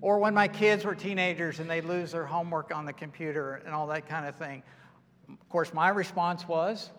Or 0.00 0.18
when 0.18 0.32
my 0.32 0.48
kids 0.48 0.84
were 0.84 0.94
teenagers 0.94 1.58
and 1.58 1.68
they'd 1.68 1.84
lose 1.84 2.12
their 2.12 2.24
homework 2.24 2.74
on 2.74 2.86
the 2.86 2.92
computer 2.92 3.62
and 3.66 3.74
all 3.74 3.88
that 3.88 4.08
kind 4.08 4.26
of 4.26 4.36
thing. 4.36 4.62
Of 5.28 5.48
course, 5.48 5.74
my 5.74 5.88
response 5.88 6.46
was, 6.46 6.90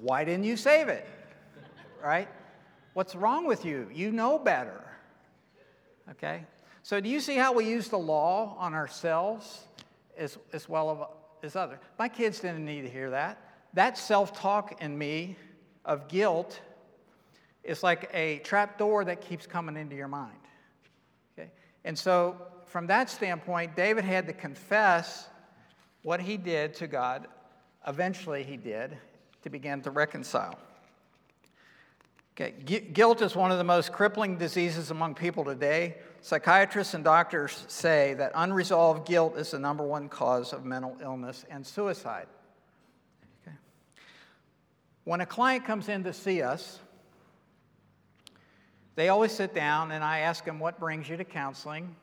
Why 0.00 0.24
didn't 0.24 0.44
you 0.44 0.56
save 0.56 0.88
it? 0.88 1.06
Right? 2.02 2.28
What's 2.94 3.14
wrong 3.14 3.46
with 3.46 3.64
you? 3.64 3.88
You 3.92 4.10
know 4.10 4.38
better. 4.38 4.84
Okay? 6.10 6.44
So, 6.82 7.00
do 7.00 7.08
you 7.08 7.20
see 7.20 7.36
how 7.36 7.52
we 7.52 7.64
use 7.64 7.88
the 7.88 7.98
law 7.98 8.56
on 8.58 8.74
ourselves 8.74 9.60
as, 10.18 10.36
as 10.52 10.68
well 10.68 11.16
as 11.42 11.56
others? 11.56 11.78
My 11.98 12.08
kids 12.08 12.40
didn't 12.40 12.64
need 12.64 12.82
to 12.82 12.90
hear 12.90 13.10
that 13.10 13.38
that 13.74 13.98
self 13.98 14.32
talk 14.32 14.82
in 14.82 14.96
me 14.96 15.36
of 15.84 16.08
guilt 16.08 16.60
is 17.64 17.82
like 17.82 18.10
a 18.14 18.38
trap 18.40 18.78
door 18.78 19.04
that 19.04 19.20
keeps 19.20 19.46
coming 19.46 19.76
into 19.76 19.94
your 19.94 20.08
mind. 20.08 20.38
Okay? 21.38 21.50
And 21.84 21.98
so, 21.98 22.36
from 22.66 22.86
that 22.88 23.10
standpoint, 23.10 23.76
David 23.76 24.04
had 24.04 24.26
to 24.26 24.32
confess 24.32 25.28
what 26.02 26.20
he 26.20 26.36
did 26.36 26.74
to 26.74 26.86
God. 26.86 27.26
Eventually, 27.86 28.42
he 28.42 28.56
did 28.56 28.96
to 29.42 29.50
begin 29.50 29.80
to 29.82 29.90
reconcile. 29.90 30.58
Okay, 32.40 32.52
guilt 32.92 33.20
is 33.20 33.34
one 33.34 33.50
of 33.50 33.58
the 33.58 33.64
most 33.64 33.92
crippling 33.92 34.36
diseases 34.36 34.90
among 34.90 35.14
people 35.14 35.44
today. 35.44 35.96
Psychiatrists 36.20 36.94
and 36.94 37.04
doctors 37.04 37.64
say 37.68 38.14
that 38.14 38.32
unresolved 38.34 39.06
guilt 39.06 39.36
is 39.36 39.52
the 39.52 39.58
number 39.58 39.84
one 39.84 40.08
cause 40.08 40.52
of 40.52 40.64
mental 40.64 40.96
illness 41.00 41.44
and 41.50 41.66
suicide. 41.66 42.26
When 45.04 45.22
a 45.22 45.26
client 45.26 45.64
comes 45.64 45.88
in 45.88 46.04
to 46.04 46.12
see 46.12 46.42
us, 46.42 46.80
they 48.94 49.08
always 49.08 49.32
sit 49.32 49.54
down 49.54 49.92
and 49.92 50.04
I 50.04 50.18
ask 50.18 50.44
them, 50.44 50.58
What 50.58 50.78
brings 50.78 51.08
you 51.08 51.16
to 51.16 51.24
counseling? 51.24 51.94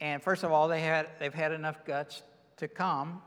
And 0.00 0.22
first 0.22 0.44
of 0.44 0.52
all, 0.52 0.68
they 0.68 0.80
had, 0.80 1.08
they've 1.18 1.34
had 1.34 1.52
enough 1.52 1.84
guts 1.84 2.22
to 2.58 2.68
come. 2.68 3.20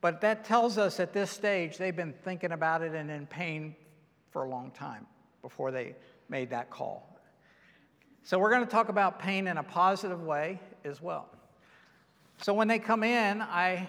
But 0.00 0.20
that 0.22 0.44
tells 0.44 0.76
us 0.76 0.98
at 0.98 1.12
this 1.12 1.30
stage 1.30 1.78
they've 1.78 1.94
been 1.94 2.14
thinking 2.24 2.52
about 2.52 2.82
it 2.82 2.94
and 2.94 3.10
in 3.10 3.26
pain 3.26 3.76
for 4.30 4.44
a 4.44 4.48
long 4.48 4.70
time 4.72 5.06
before 5.40 5.70
they 5.70 5.94
made 6.28 6.50
that 6.50 6.70
call. 6.70 7.13
So, 8.24 8.38
we're 8.38 8.50
going 8.50 8.64
to 8.64 8.70
talk 8.70 8.88
about 8.88 9.18
pain 9.18 9.46
in 9.46 9.58
a 9.58 9.62
positive 9.62 10.22
way 10.22 10.58
as 10.84 11.00
well. 11.00 11.28
So, 12.38 12.54
when 12.54 12.68
they 12.68 12.78
come 12.78 13.04
in, 13.04 13.42
I 13.42 13.88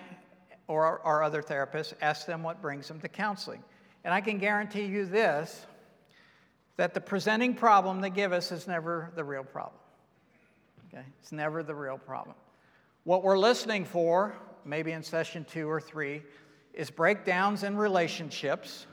or 0.67 0.99
our, 1.05 1.23
other 1.23 1.41
therapists 1.41 1.93
ask 2.01 2.25
them 2.25 2.43
what 2.43 2.61
brings 2.61 2.87
them 2.87 2.99
to 2.99 3.07
counseling. 3.07 3.63
And 4.03 4.13
I 4.13 4.21
can 4.21 4.37
guarantee 4.37 4.85
you 4.85 5.05
this 5.05 5.65
that 6.77 6.93
the 6.93 6.99
presenting 6.99 7.53
problem 7.53 8.01
they 8.01 8.09
give 8.09 8.33
us 8.33 8.51
is 8.51 8.67
never 8.67 9.11
the 9.15 9.23
real 9.23 9.43
problem. 9.43 9.79
Okay? 10.89 11.05
It's 11.21 11.31
never 11.31 11.63
the 11.63 11.75
real 11.75 11.97
problem. 11.97 12.35
What 13.05 13.23
we're 13.23 13.37
listening 13.37 13.85
for, 13.85 14.35
maybe 14.65 14.91
in 14.91 15.01
session 15.01 15.45
two 15.49 15.69
or 15.69 15.79
three, 15.79 16.23
is 16.73 16.89
breakdowns 16.89 17.63
in 17.63 17.77
relationships. 17.77 18.87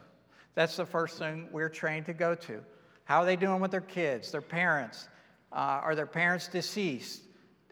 That's 0.55 0.77
the 0.77 0.87
first 0.87 1.19
thing 1.19 1.49
we're 1.51 1.69
trained 1.69 2.07
to 2.07 2.13
go 2.13 2.37
to. 2.37 2.61
How 3.05 3.23
are 3.23 3.27
they 3.27 3.37
doing 3.37 3.61
with 3.61 3.73
their 3.73 3.81
kids, 3.81 4.31
their 4.31 4.41
parents? 4.41 5.09
Uh, 5.53 5.81
are 5.83 5.95
their 5.95 6.07
parents 6.07 6.49
deceased? 6.49 7.23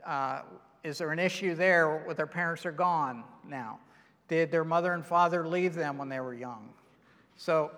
Uh, 0.05 0.43
is 0.85 0.99
there 0.99 1.13
an 1.13 1.19
issue 1.19 1.55
there 1.55 2.05
with 2.07 2.17
their 2.17 2.27
parents 2.27 2.67
are 2.67 2.73
gone 2.73 3.25
now? 3.47 3.79
Did 4.29 4.51
their 4.51 4.65
mother 4.65 4.93
and 4.93 5.05
father 5.05 5.47
leave 5.47 5.75
them 5.75 5.99
when 5.99 6.09
they 6.09 6.21
were 6.21 6.35
young? 6.35 6.69
So 7.37 7.71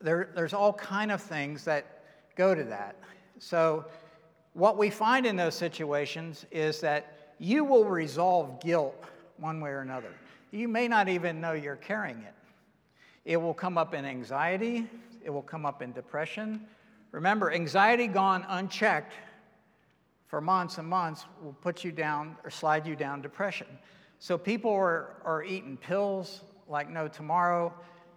there, 0.00 0.30
there's 0.34 0.52
all 0.52 0.72
kind 0.72 1.10
of 1.10 1.22
things 1.22 1.64
that 1.64 2.02
go 2.36 2.54
to 2.54 2.64
that. 2.64 2.96
So 3.38 3.84
what 4.52 4.76
we 4.76 4.90
find 4.90 5.26
in 5.26 5.36
those 5.36 5.54
situations 5.54 6.46
is 6.50 6.80
that 6.80 7.34
you 7.38 7.64
will 7.64 7.84
resolve 7.84 8.60
guilt 8.60 9.04
one 9.38 9.60
way 9.60 9.70
or 9.70 9.80
another. 9.80 10.12
You 10.50 10.68
may 10.68 10.88
not 10.88 11.08
even 11.08 11.40
know 11.40 11.52
you're 11.52 11.76
carrying 11.76 12.18
it. 12.18 12.34
It 13.24 13.36
will 13.36 13.54
come 13.54 13.76
up 13.76 13.92
in 13.92 14.04
anxiety, 14.04 14.86
it 15.24 15.30
will 15.30 15.42
come 15.42 15.66
up 15.66 15.82
in 15.82 15.92
depression. 15.92 16.66
Remember, 17.12 17.52
anxiety 17.52 18.06
gone 18.06 18.44
unchecked 18.48 19.12
for 20.26 20.40
months 20.40 20.78
and 20.78 20.88
months 20.88 21.24
will 21.42 21.52
put 21.54 21.84
you 21.84 21.92
down 21.92 22.36
or 22.44 22.50
slide 22.50 22.86
you 22.86 22.96
down 22.96 23.22
depression. 23.22 23.66
So 24.18 24.36
people 24.36 24.72
are, 24.72 25.16
are 25.24 25.44
eating 25.44 25.76
pills 25.76 26.42
like 26.68 26.90
no 26.90 27.08
tomorrow. 27.08 27.72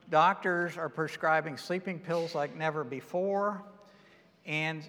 Doctors 0.10 0.77
are 0.77 0.89
prescribing 0.89 1.58
sleeping 1.58 2.00
pills 2.00 2.34
like 2.34 2.55
never 2.55 2.84
before. 2.84 3.63
And 4.46 4.88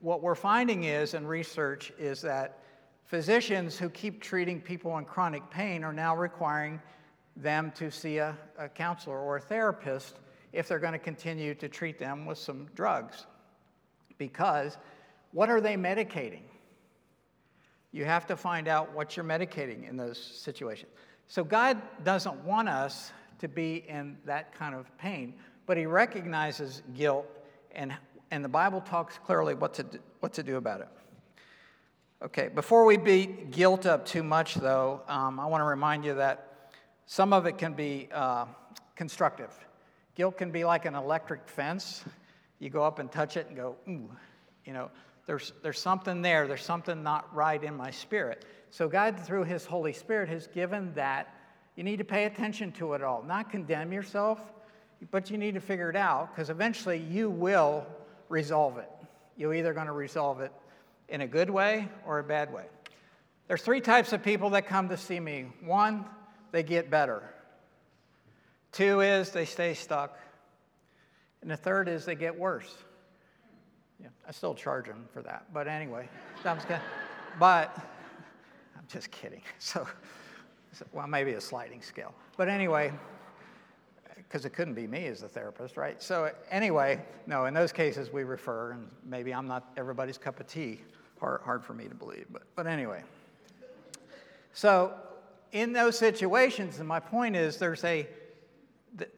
what 0.00 0.22
we're 0.22 0.34
finding 0.34 0.84
is 0.84 1.14
in 1.14 1.26
research 1.26 1.92
is 1.98 2.20
that 2.22 2.58
physicians 3.04 3.78
who 3.78 3.88
keep 3.88 4.20
treating 4.20 4.60
people 4.60 4.98
in 4.98 5.04
chronic 5.04 5.48
pain 5.50 5.82
are 5.82 5.92
now 5.92 6.14
requiring 6.14 6.80
them 7.34 7.72
to 7.76 7.90
see 7.90 8.18
a, 8.18 8.36
a 8.58 8.68
counselor 8.68 9.18
or 9.18 9.36
a 9.36 9.40
therapist 9.40 10.16
if 10.52 10.68
they're 10.68 10.78
going 10.78 10.92
to 10.92 10.98
continue 10.98 11.54
to 11.54 11.68
treat 11.68 11.98
them 11.98 12.26
with 12.26 12.36
some 12.36 12.68
drugs. 12.74 13.26
Because 14.18 14.76
what 15.32 15.48
are 15.48 15.60
they 15.60 15.76
medicating? 15.76 16.42
You 17.92 18.04
have 18.04 18.26
to 18.26 18.36
find 18.36 18.68
out 18.68 18.94
what 18.94 19.16
you're 19.16 19.24
medicating 19.24 19.88
in 19.88 19.96
those 19.96 20.18
situations. 20.18 20.92
So, 21.26 21.44
God 21.44 21.80
doesn't 22.04 22.44
want 22.44 22.68
us 22.68 23.12
to 23.38 23.48
be 23.48 23.84
in 23.88 24.16
that 24.24 24.54
kind 24.54 24.74
of 24.74 24.96
pain. 24.98 25.34
But 25.66 25.76
he 25.76 25.86
recognizes 25.86 26.82
guilt, 26.94 27.26
and, 27.72 27.94
and 28.30 28.44
the 28.44 28.48
Bible 28.48 28.80
talks 28.80 29.18
clearly 29.18 29.54
what 29.54 29.74
to, 29.74 29.82
do, 29.82 29.98
what 30.20 30.32
to 30.34 30.42
do 30.42 30.56
about 30.56 30.80
it. 30.80 30.88
Okay, 32.22 32.48
before 32.48 32.84
we 32.84 32.96
beat 32.96 33.50
guilt 33.50 33.86
up 33.86 34.04
too 34.04 34.22
much, 34.22 34.54
though, 34.54 35.02
um, 35.08 35.38
I 35.38 35.46
want 35.46 35.60
to 35.60 35.66
remind 35.66 36.04
you 36.04 36.14
that 36.14 36.72
some 37.06 37.32
of 37.32 37.46
it 37.46 37.58
can 37.58 37.74
be 37.74 38.08
uh, 38.12 38.46
constructive. 38.96 39.50
Guilt 40.14 40.36
can 40.36 40.50
be 40.50 40.64
like 40.64 40.84
an 40.84 40.94
electric 40.94 41.48
fence. 41.48 42.04
You 42.58 42.70
go 42.70 42.82
up 42.82 42.98
and 42.98 43.10
touch 43.10 43.36
it 43.36 43.46
and 43.48 43.56
go, 43.56 43.76
ooh, 43.88 44.10
you 44.64 44.72
know, 44.72 44.90
there's, 45.26 45.52
there's 45.62 45.78
something 45.78 46.22
there. 46.22 46.48
There's 46.48 46.64
something 46.64 47.02
not 47.02 47.34
right 47.34 47.62
in 47.62 47.76
my 47.76 47.90
spirit. 47.90 48.44
So, 48.70 48.88
God, 48.88 49.20
through 49.20 49.44
His 49.44 49.64
Holy 49.64 49.92
Spirit, 49.92 50.28
has 50.28 50.46
given 50.46 50.92
that 50.94 51.34
you 51.76 51.84
need 51.84 51.98
to 51.98 52.04
pay 52.04 52.24
attention 52.24 52.72
to 52.72 52.94
it 52.94 53.02
all, 53.02 53.22
not 53.22 53.50
condemn 53.50 53.92
yourself, 53.92 54.40
but 55.10 55.30
you 55.30 55.38
need 55.38 55.54
to 55.54 55.60
figure 55.60 55.90
it 55.90 55.96
out 55.96 56.34
because 56.34 56.50
eventually 56.50 56.98
you 56.98 57.30
will 57.30 57.86
resolve 58.28 58.78
it. 58.78 58.90
You're 59.36 59.54
either 59.54 59.72
going 59.72 59.86
to 59.86 59.92
resolve 59.92 60.40
it 60.40 60.52
in 61.08 61.20
a 61.20 61.26
good 61.26 61.50
way 61.50 61.88
or 62.04 62.18
a 62.18 62.24
bad 62.24 62.52
way. 62.52 62.64
There's 63.46 63.62
three 63.62 63.80
types 63.80 64.12
of 64.12 64.22
people 64.22 64.50
that 64.50 64.66
come 64.66 64.88
to 64.88 64.96
see 64.96 65.20
me. 65.20 65.46
One, 65.64 66.04
they 66.52 66.62
get 66.62 66.90
better. 66.90 67.22
Two 68.72 69.00
is 69.00 69.30
they 69.30 69.44
stay 69.44 69.74
stuck. 69.74 70.18
And 71.42 71.50
the 71.50 71.56
third 71.56 71.88
is 71.88 72.04
they 72.04 72.14
get 72.14 72.36
worse. 72.36 72.74
Yeah, 74.00 74.08
I 74.26 74.32
still 74.32 74.54
charge 74.54 74.86
them 74.86 75.06
for 75.12 75.22
that. 75.22 75.46
But 75.52 75.68
anyway, 75.68 76.08
but 77.38 77.76
I'm 78.76 78.84
just 78.88 79.10
kidding. 79.10 79.42
So, 80.70 80.84
well, 80.92 81.06
maybe 81.06 81.32
a 81.32 81.40
sliding 81.40 81.80
scale. 81.80 82.14
But 82.36 82.48
anyway, 82.48 82.92
because 84.16 84.44
it 84.44 84.50
couldn't 84.50 84.74
be 84.74 84.86
me 84.86 85.06
as 85.06 85.22
the 85.22 85.28
therapist, 85.28 85.76
right? 85.76 86.00
So, 86.02 86.30
anyway, 86.50 87.02
no, 87.26 87.46
in 87.46 87.54
those 87.54 87.72
cases 87.72 88.12
we 88.12 88.24
refer, 88.24 88.72
and 88.72 88.88
maybe 89.04 89.32
I'm 89.32 89.48
not 89.48 89.72
everybody's 89.76 90.18
cup 90.18 90.38
of 90.38 90.46
tea. 90.46 90.82
Hard, 91.18 91.40
hard 91.40 91.64
for 91.64 91.72
me 91.72 91.88
to 91.88 91.94
believe, 91.94 92.26
but, 92.30 92.42
but 92.54 92.66
anyway. 92.66 93.02
So, 94.52 94.92
in 95.52 95.72
those 95.72 95.98
situations, 95.98 96.78
and 96.78 96.86
my 96.86 97.00
point 97.00 97.34
is 97.34 97.56
there's 97.56 97.82
a, 97.84 98.06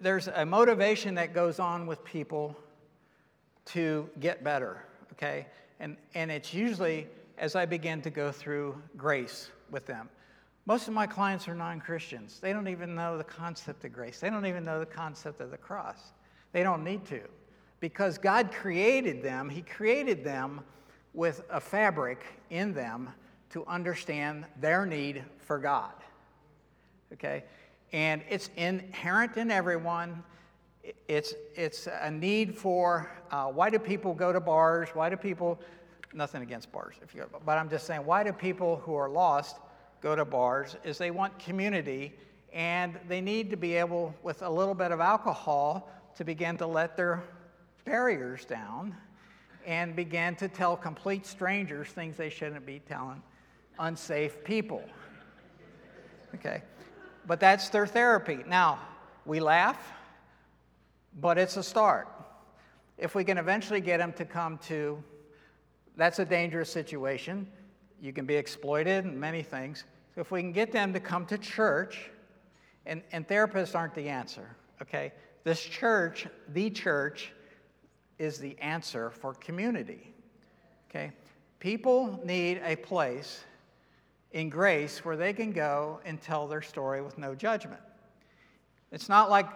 there's 0.00 0.28
a 0.28 0.44
motivation 0.44 1.14
that 1.14 1.34
goes 1.34 1.58
on 1.58 1.86
with 1.86 2.04
people 2.04 2.56
to 3.66 4.08
get 4.18 4.42
better, 4.42 4.84
okay? 5.12 5.46
And, 5.78 5.96
and 6.14 6.30
it's 6.30 6.52
usually 6.52 7.06
as 7.38 7.56
I 7.56 7.66
begin 7.66 8.02
to 8.02 8.10
go 8.10 8.30
through 8.30 8.80
grace 8.96 9.50
with 9.70 9.86
them. 9.86 10.08
Most 10.66 10.88
of 10.88 10.94
my 10.94 11.06
clients 11.06 11.48
are 11.48 11.54
non 11.54 11.80
Christians. 11.80 12.38
They 12.40 12.52
don't 12.52 12.68
even 12.68 12.94
know 12.94 13.16
the 13.16 13.24
concept 13.24 13.84
of 13.84 13.92
grace, 13.92 14.20
they 14.20 14.30
don't 14.30 14.46
even 14.46 14.64
know 14.64 14.78
the 14.78 14.86
concept 14.86 15.40
of 15.40 15.50
the 15.50 15.56
cross. 15.56 16.12
They 16.52 16.62
don't 16.62 16.84
need 16.84 17.04
to. 17.06 17.20
Because 17.78 18.18
God 18.18 18.52
created 18.52 19.22
them, 19.22 19.48
He 19.48 19.62
created 19.62 20.24
them 20.24 20.60
with 21.14 21.42
a 21.50 21.60
fabric 21.60 22.24
in 22.50 22.72
them 22.74 23.10
to 23.50 23.64
understand 23.66 24.44
their 24.60 24.86
need 24.86 25.24
for 25.38 25.58
God. 25.58 25.92
Okay? 27.12 27.44
And 27.92 28.22
it's 28.28 28.50
inherent 28.56 29.36
in 29.36 29.50
everyone. 29.50 30.22
It's, 31.08 31.34
it's 31.54 31.86
a 31.86 32.10
need 32.10 32.56
for 32.56 33.10
uh, 33.30 33.46
why 33.46 33.70
do 33.70 33.78
people 33.78 34.14
go 34.14 34.32
to 34.32 34.40
bars? 34.40 34.88
Why 34.94 35.10
do 35.10 35.16
people, 35.16 35.60
nothing 36.14 36.42
against 36.42 36.72
bars, 36.72 36.96
if 37.02 37.14
you, 37.14 37.26
but 37.44 37.58
I'm 37.58 37.68
just 37.68 37.86
saying, 37.86 38.04
why 38.04 38.24
do 38.24 38.32
people 38.32 38.76
who 38.76 38.94
are 38.94 39.08
lost 39.08 39.56
go 40.00 40.16
to 40.16 40.24
bars? 40.24 40.76
Is 40.84 40.98
they 40.98 41.10
want 41.10 41.38
community 41.38 42.14
and 42.52 42.98
they 43.08 43.20
need 43.20 43.50
to 43.50 43.56
be 43.56 43.74
able, 43.74 44.14
with 44.22 44.42
a 44.42 44.50
little 44.50 44.74
bit 44.74 44.90
of 44.90 45.00
alcohol, 45.00 45.90
to 46.16 46.24
begin 46.24 46.56
to 46.56 46.66
let 46.66 46.96
their 46.96 47.22
barriers 47.84 48.44
down 48.44 48.94
and 49.66 49.94
begin 49.94 50.34
to 50.36 50.48
tell 50.48 50.76
complete 50.76 51.26
strangers 51.26 51.88
things 51.88 52.16
they 52.16 52.30
shouldn't 52.30 52.66
be 52.66 52.80
telling 52.88 53.22
unsafe 53.78 54.42
people. 54.44 54.82
Okay? 56.34 56.62
But 57.26 57.40
that's 57.40 57.68
their 57.68 57.86
therapy. 57.86 58.40
Now, 58.46 58.80
we 59.24 59.40
laugh, 59.40 59.92
but 61.20 61.38
it's 61.38 61.56
a 61.56 61.62
start. 61.62 62.08
If 62.98 63.14
we 63.14 63.24
can 63.24 63.38
eventually 63.38 63.80
get 63.80 63.98
them 63.98 64.12
to 64.14 64.24
come 64.24 64.58
to, 64.68 65.02
that's 65.96 66.18
a 66.18 66.24
dangerous 66.24 66.70
situation. 66.70 67.46
You 68.00 68.12
can 68.12 68.26
be 68.26 68.36
exploited 68.36 69.04
and 69.04 69.18
many 69.18 69.42
things. 69.42 69.84
So 70.14 70.20
if 70.20 70.30
we 70.30 70.40
can 70.40 70.52
get 70.52 70.72
them 70.72 70.92
to 70.92 71.00
come 71.00 71.26
to 71.26 71.38
church, 71.38 72.10
and, 72.86 73.02
and 73.12 73.26
therapists 73.26 73.74
aren't 73.74 73.94
the 73.94 74.08
answer, 74.08 74.56
okay? 74.82 75.12
This 75.44 75.60
church, 75.60 76.26
the 76.48 76.70
church, 76.70 77.32
is 78.18 78.38
the 78.38 78.58
answer 78.58 79.10
for 79.10 79.34
community, 79.34 80.12
okay? 80.88 81.12
People 81.58 82.20
need 82.24 82.60
a 82.64 82.76
place 82.76 83.44
in 84.32 84.48
grace 84.48 85.04
where 85.04 85.16
they 85.16 85.32
can 85.32 85.52
go 85.52 86.00
and 86.04 86.20
tell 86.20 86.46
their 86.46 86.62
story 86.62 87.02
with 87.02 87.18
no 87.18 87.34
judgment. 87.34 87.80
It's 88.92 89.08
not 89.08 89.30
like 89.30 89.46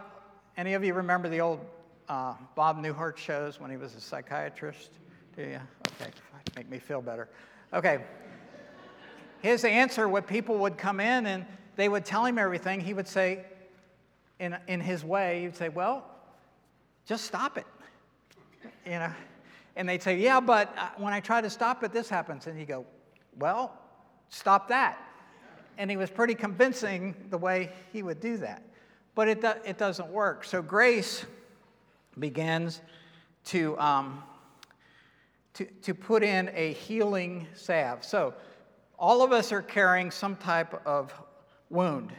any 0.57 0.75
of 0.75 0.85
you 0.85 0.95
remember 0.95 1.29
the 1.29 1.41
old 1.41 1.61
uh, 2.09 2.35
Bob 2.55 2.79
Newhart 2.79 3.17
shows 3.17 3.61
when 3.61 3.71
he 3.71 3.77
was 3.77 3.95
a 3.95 4.01
psychiatrist? 4.01 4.91
Do 5.37 5.43
you? 5.43 5.61
Okay, 6.01 6.11
make 6.57 6.69
me 6.71 6.79
feel 6.79 7.01
better. 7.01 7.29
Okay. 7.73 8.05
His 9.43 9.65
answer, 9.65 10.09
what 10.09 10.27
people 10.27 10.59
would 10.59 10.79
come 10.79 11.01
in 11.01 11.27
and 11.27 11.45
they 11.77 11.89
would 11.89 12.05
tell 12.05 12.25
him 12.25 12.39
everything, 12.39 12.81
he 12.81 12.95
would 12.95 13.09
say, 13.09 13.45
in, 14.39 14.57
in 14.69 14.81
his 14.81 15.05
way, 15.05 15.43
he'd 15.43 15.57
say, 15.57 15.69
Well, 15.69 16.05
just 17.07 17.25
stop 17.25 17.59
it. 17.59 17.67
You 18.87 18.93
know? 18.93 19.13
And 19.77 19.89
they'd 19.89 20.03
say, 20.03 20.19
Yeah, 20.19 20.41
but 20.41 20.75
uh, 20.79 20.89
when 20.97 21.13
I 21.13 21.21
try 21.21 21.41
to 21.41 21.51
stop 21.51 21.83
it, 21.85 21.93
this 21.93 22.09
happens. 22.09 22.47
And 22.47 22.59
he'd 22.59 22.69
go, 22.69 22.87
Well, 23.39 23.77
Stop 24.29 24.69
that. 24.69 24.99
And 25.79 25.91
he 25.91 25.97
was 25.97 26.11
pretty 26.11 26.35
convincing 26.35 27.15
the 27.31 27.39
way 27.39 27.73
he 27.93 28.03
would 28.03 28.21
do 28.21 28.37
that. 28.39 28.63
But 29.15 29.29
it, 29.29 29.41
do, 29.41 29.53
it 29.65 29.79
doesn't 29.79 30.09
work. 30.09 30.45
So 30.45 30.63
grace 30.63 31.25
begins 32.19 32.81
to, 33.47 33.79
um, 33.79 34.23
to, 35.55 35.65
to 35.65 35.95
put 35.95 36.23
in 36.23 36.51
a 36.55 36.73
healing 36.75 37.47
salve. 37.55 38.05
So 38.05 38.35
all 38.99 39.23
of 39.23 39.33
us 39.33 39.53
are 39.53 39.63
carrying 39.63 40.11
some 40.11 40.37
type 40.37 40.81
of 40.87 41.13
wound. 41.71 42.13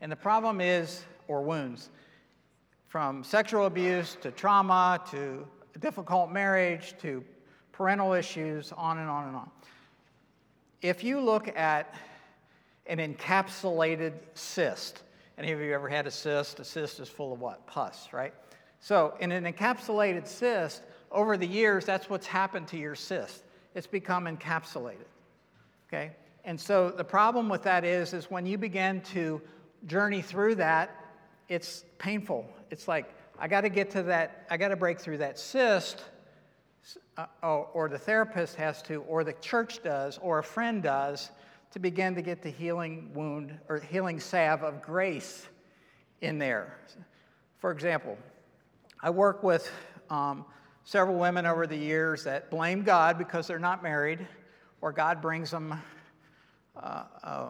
And 0.00 0.12
the 0.12 0.16
problem 0.16 0.60
is, 0.60 1.04
or 1.26 1.42
wounds, 1.42 1.90
from 2.88 3.24
sexual 3.24 3.66
abuse 3.66 4.16
to 4.22 4.30
trauma 4.30 5.00
to 5.10 5.46
difficult 5.80 6.30
marriage 6.30 6.94
to 7.00 7.24
parental 7.72 8.12
issues, 8.12 8.72
on 8.76 8.98
and 8.98 9.08
on 9.08 9.28
and 9.28 9.36
on. 9.36 9.50
If 10.80 11.02
you 11.02 11.20
look 11.20 11.48
at 11.56 11.94
an 12.86 12.98
encapsulated 12.98 14.12
cyst, 14.34 15.02
any 15.36 15.52
of 15.52 15.60
you 15.60 15.72
ever 15.72 15.88
had 15.88 16.06
a 16.06 16.10
cyst? 16.10 16.60
A 16.60 16.64
cyst 16.64 17.00
is 17.00 17.08
full 17.08 17.32
of 17.32 17.40
what? 17.40 17.66
Pus, 17.66 18.08
right? 18.12 18.32
So, 18.80 19.14
in 19.20 19.32
an 19.32 19.44
encapsulated 19.44 20.26
cyst, 20.26 20.82
over 21.10 21.36
the 21.36 21.46
years, 21.46 21.84
that's 21.84 22.08
what's 22.08 22.26
happened 22.26 22.68
to 22.68 22.76
your 22.76 22.94
cyst. 22.94 23.42
It's 23.74 23.86
become 23.86 24.26
encapsulated. 24.26 25.06
Okay? 25.88 26.12
And 26.44 26.60
so 26.60 26.90
the 26.90 27.04
problem 27.04 27.48
with 27.48 27.62
that 27.64 27.84
is, 27.84 28.12
is 28.12 28.30
when 28.30 28.46
you 28.46 28.58
begin 28.58 29.00
to 29.12 29.40
journey 29.86 30.22
through 30.22 30.56
that, 30.56 30.94
it's 31.48 31.84
painful. 31.98 32.48
It's 32.70 32.88
like, 32.88 33.14
I 33.38 33.48
got 33.48 33.62
to 33.62 33.68
get 33.68 33.90
to 33.90 34.02
that, 34.04 34.46
I 34.50 34.56
got 34.56 34.68
to 34.68 34.76
break 34.76 35.00
through 35.00 35.18
that 35.18 35.38
cyst 35.38 36.04
uh, 37.16 37.26
or, 37.42 37.68
or 37.74 37.88
the 37.88 37.98
therapist 37.98 38.54
has 38.56 38.82
to, 38.82 39.02
or 39.02 39.24
the 39.24 39.32
church 39.34 39.82
does, 39.82 40.18
or 40.18 40.38
a 40.38 40.42
friend 40.42 40.82
does, 40.82 41.30
to 41.72 41.78
begin 41.78 42.14
to 42.14 42.22
get 42.22 42.42
the 42.42 42.50
healing 42.50 43.10
wound 43.14 43.58
or 43.68 43.78
healing 43.78 44.18
salve 44.18 44.62
of 44.62 44.80
grace 44.80 45.46
in 46.22 46.38
there. 46.38 46.78
For 47.58 47.70
example, 47.70 48.16
I 49.02 49.10
work 49.10 49.42
with 49.42 49.70
um, 50.10 50.44
several 50.84 51.18
women 51.18 51.44
over 51.44 51.66
the 51.66 51.76
years 51.76 52.24
that 52.24 52.50
blame 52.50 52.82
God 52.82 53.18
because 53.18 53.46
they're 53.46 53.58
not 53.58 53.82
married, 53.82 54.26
or 54.80 54.92
God 54.92 55.20
brings 55.20 55.50
them 55.50 55.80
uh, 56.76 57.04
uh, 57.22 57.48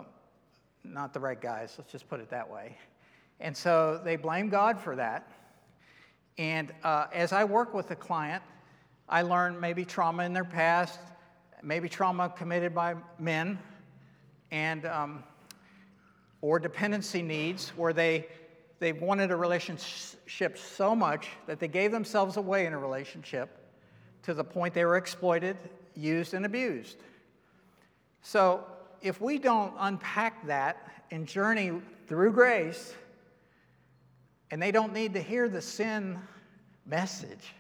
not 0.85 1.13
the 1.13 1.21
right 1.21 1.41
guys, 1.41 1.75
let's 1.79 1.93
just 1.93 2.09
put 2.09 2.21
it 2.21 2.31
that 2.31 2.49
way. 2.49 2.77
And 3.41 3.57
so 3.57 4.01
they 4.03 4.17
blame 4.17 4.49
God 4.49 4.81
for 4.81 4.97
that. 4.97 5.31
And 6.39 6.73
uh, 6.83 7.07
as 7.13 7.33
I 7.33 7.45
work 7.45 7.75
with 7.75 7.91
a 7.91 7.97
client, 7.97 8.43
I 9.09 9.23
learned 9.23 9.61
maybe 9.61 9.85
trauma 9.85 10.25
in 10.25 10.33
their 10.33 10.45
past, 10.45 11.01
maybe 11.63 11.89
trauma 11.89 12.29
committed 12.29 12.75
by 12.75 12.95
men, 13.19 13.59
and 14.51 14.85
um, 14.87 15.25
or 16.41 16.59
dependency 16.59 17.23
needs 17.23 17.71
where 17.71 17.93
they 17.93 18.27
they 18.79 18.93
wanted 18.93 19.31
a 19.31 19.37
relationship 19.37 20.57
so 20.57 20.95
much 20.95 21.29
that 21.47 21.59
they 21.59 21.69
gave 21.69 21.91
themselves 21.91 22.37
away 22.37 22.67
in 22.67 22.73
a 22.73 22.79
relationship 22.79 23.59
to 24.23 24.35
the 24.35 24.45
point 24.45 24.73
they 24.73 24.85
were 24.85 24.97
exploited, 24.97 25.57
used, 25.97 26.35
and 26.35 26.47
abused. 26.47 26.99
So 28.23 28.65
if 29.03 29.21
we 29.21 29.39
don't 29.39 29.75
unpack 29.79 30.47
that 30.47 31.05
and 31.11 31.27
journey 31.27 31.73
through 32.07 32.33
grace, 32.33 32.95
and 34.51 34.63
they 34.63 34.71
don't 34.71 34.93
need 34.93 35.15
to 35.15 35.23
hear 35.23 35.49
the 35.49 35.63
sin 35.63 36.19
message 36.87 37.55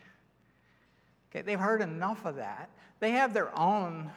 Okay, 1.30 1.42
they've 1.42 1.60
heard 1.60 1.82
enough 1.82 2.24
of 2.24 2.36
that. 2.36 2.70
They 3.00 3.12
have 3.12 3.34
their 3.34 3.56
own 3.58 4.10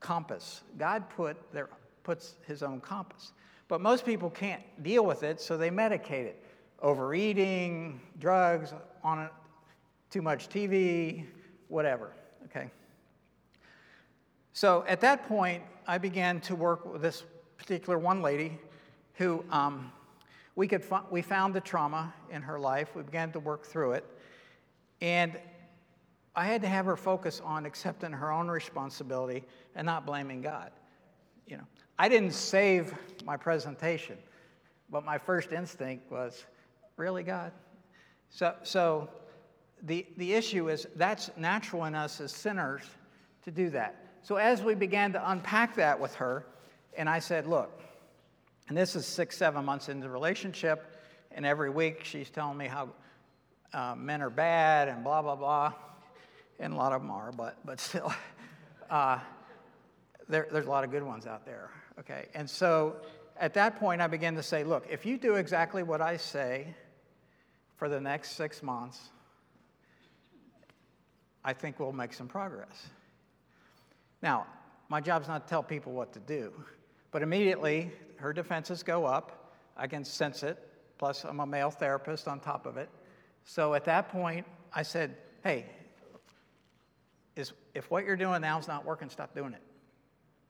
compass. 0.00 0.62
God 0.76 1.08
put 1.10 1.36
their, 1.52 1.68
puts 2.02 2.36
his 2.46 2.62
own 2.62 2.80
compass. 2.80 3.32
But 3.68 3.80
most 3.80 4.04
people 4.04 4.30
can't 4.30 4.62
deal 4.82 5.04
with 5.04 5.22
it, 5.22 5.40
so 5.40 5.56
they 5.56 5.70
medicate 5.70 6.24
it. 6.24 6.42
Overeating, 6.80 8.00
drugs, 8.18 8.72
on 9.02 9.20
it, 9.20 9.30
too 10.10 10.22
much 10.22 10.48
TV, 10.48 11.26
whatever. 11.68 12.12
Okay. 12.46 12.70
So 14.52 14.84
at 14.88 15.00
that 15.02 15.28
point, 15.28 15.62
I 15.86 15.98
began 15.98 16.40
to 16.42 16.56
work 16.56 16.90
with 16.90 17.02
this 17.02 17.24
particular 17.56 17.98
one 17.98 18.22
lady 18.22 18.58
who 19.14 19.44
um, 19.50 19.92
we, 20.56 20.66
could 20.66 20.84
we 21.10 21.22
found 21.22 21.54
the 21.54 21.60
trauma 21.60 22.12
in 22.30 22.42
her 22.42 22.58
life. 22.58 22.94
We 22.94 23.02
began 23.02 23.32
to 23.32 23.40
work 23.40 23.66
through 23.66 23.92
it. 23.92 24.04
And 25.00 25.38
I 26.34 26.46
had 26.46 26.62
to 26.62 26.68
have 26.68 26.86
her 26.86 26.96
focus 26.96 27.40
on 27.44 27.66
accepting 27.66 28.12
her 28.12 28.30
own 28.30 28.48
responsibility 28.48 29.44
and 29.74 29.84
not 29.86 30.06
blaming 30.06 30.40
God. 30.40 30.70
You 31.46 31.56
know, 31.56 31.66
I 31.98 32.08
didn't 32.08 32.32
save 32.32 32.94
my 33.24 33.36
presentation, 33.36 34.18
but 34.90 35.04
my 35.04 35.18
first 35.18 35.52
instinct 35.52 36.10
was, 36.10 36.44
really, 36.96 37.22
God? 37.22 37.52
So, 38.30 38.54
so 38.62 39.08
the, 39.82 40.06
the 40.16 40.34
issue 40.34 40.68
is 40.68 40.86
that's 40.96 41.30
natural 41.36 41.86
in 41.86 41.94
us 41.94 42.20
as 42.20 42.32
sinners 42.32 42.82
to 43.44 43.50
do 43.50 43.70
that. 43.70 44.04
So 44.22 44.36
as 44.36 44.62
we 44.62 44.74
began 44.74 45.12
to 45.12 45.30
unpack 45.30 45.74
that 45.76 45.98
with 45.98 46.14
her, 46.16 46.44
and 46.96 47.08
I 47.08 47.18
said, 47.18 47.46
look, 47.46 47.80
and 48.68 48.76
this 48.76 48.94
is 48.94 49.06
six, 49.06 49.36
seven 49.36 49.64
months 49.64 49.88
into 49.88 50.02
the 50.02 50.10
relationship, 50.10 50.94
and 51.32 51.46
every 51.46 51.70
week 51.70 52.04
she's 52.04 52.28
telling 52.28 52.58
me 52.58 52.66
how 52.66 52.90
uh, 53.72 53.94
men 53.96 54.20
are 54.20 54.30
bad 54.30 54.88
and 54.88 55.02
blah, 55.02 55.22
blah, 55.22 55.36
blah. 55.36 55.72
And 56.58 56.72
a 56.72 56.76
lot 56.76 56.92
of 56.92 57.02
them 57.02 57.10
are, 57.10 57.32
but, 57.32 57.56
but 57.64 57.80
still, 57.80 58.12
uh, 58.90 59.18
there, 60.28 60.48
there's 60.50 60.66
a 60.66 60.70
lot 60.70 60.84
of 60.84 60.90
good 60.90 61.02
ones 61.02 61.26
out 61.26 61.44
there. 61.46 61.70
Okay. 62.00 62.26
And 62.34 62.48
so 62.48 62.96
at 63.36 63.54
that 63.54 63.78
point, 63.78 64.00
I 64.00 64.06
began 64.06 64.34
to 64.34 64.42
say, 64.42 64.64
look, 64.64 64.86
if 64.90 65.06
you 65.06 65.18
do 65.18 65.36
exactly 65.36 65.82
what 65.82 66.00
I 66.00 66.16
say 66.16 66.74
for 67.76 67.88
the 67.88 68.00
next 68.00 68.32
six 68.32 68.62
months, 68.62 69.00
I 71.44 71.52
think 71.52 71.78
we'll 71.78 71.92
make 71.92 72.12
some 72.12 72.28
progress. 72.28 72.88
Now, 74.22 74.46
my 74.88 75.00
job's 75.00 75.28
not 75.28 75.46
to 75.46 75.48
tell 75.48 75.62
people 75.62 75.92
what 75.92 76.12
to 76.14 76.20
do, 76.20 76.52
but 77.12 77.22
immediately 77.22 77.92
her 78.16 78.32
defenses 78.32 78.82
go 78.82 79.04
up. 79.04 79.54
I 79.76 79.86
can 79.86 80.04
sense 80.04 80.42
it. 80.42 80.58
Plus, 80.98 81.24
I'm 81.24 81.38
a 81.38 81.46
male 81.46 81.70
therapist 81.70 82.26
on 82.26 82.40
top 82.40 82.66
of 82.66 82.76
it. 82.76 82.88
So 83.44 83.74
at 83.74 83.84
that 83.84 84.08
point, 84.08 84.44
I 84.74 84.82
said, 84.82 85.16
hey, 85.44 85.66
is, 87.38 87.52
if 87.74 87.90
what 87.90 88.04
you're 88.04 88.16
doing 88.16 88.40
now 88.40 88.58
is 88.58 88.68
not 88.68 88.84
working, 88.84 89.08
stop 89.08 89.34
doing 89.34 89.52
it. 89.52 89.62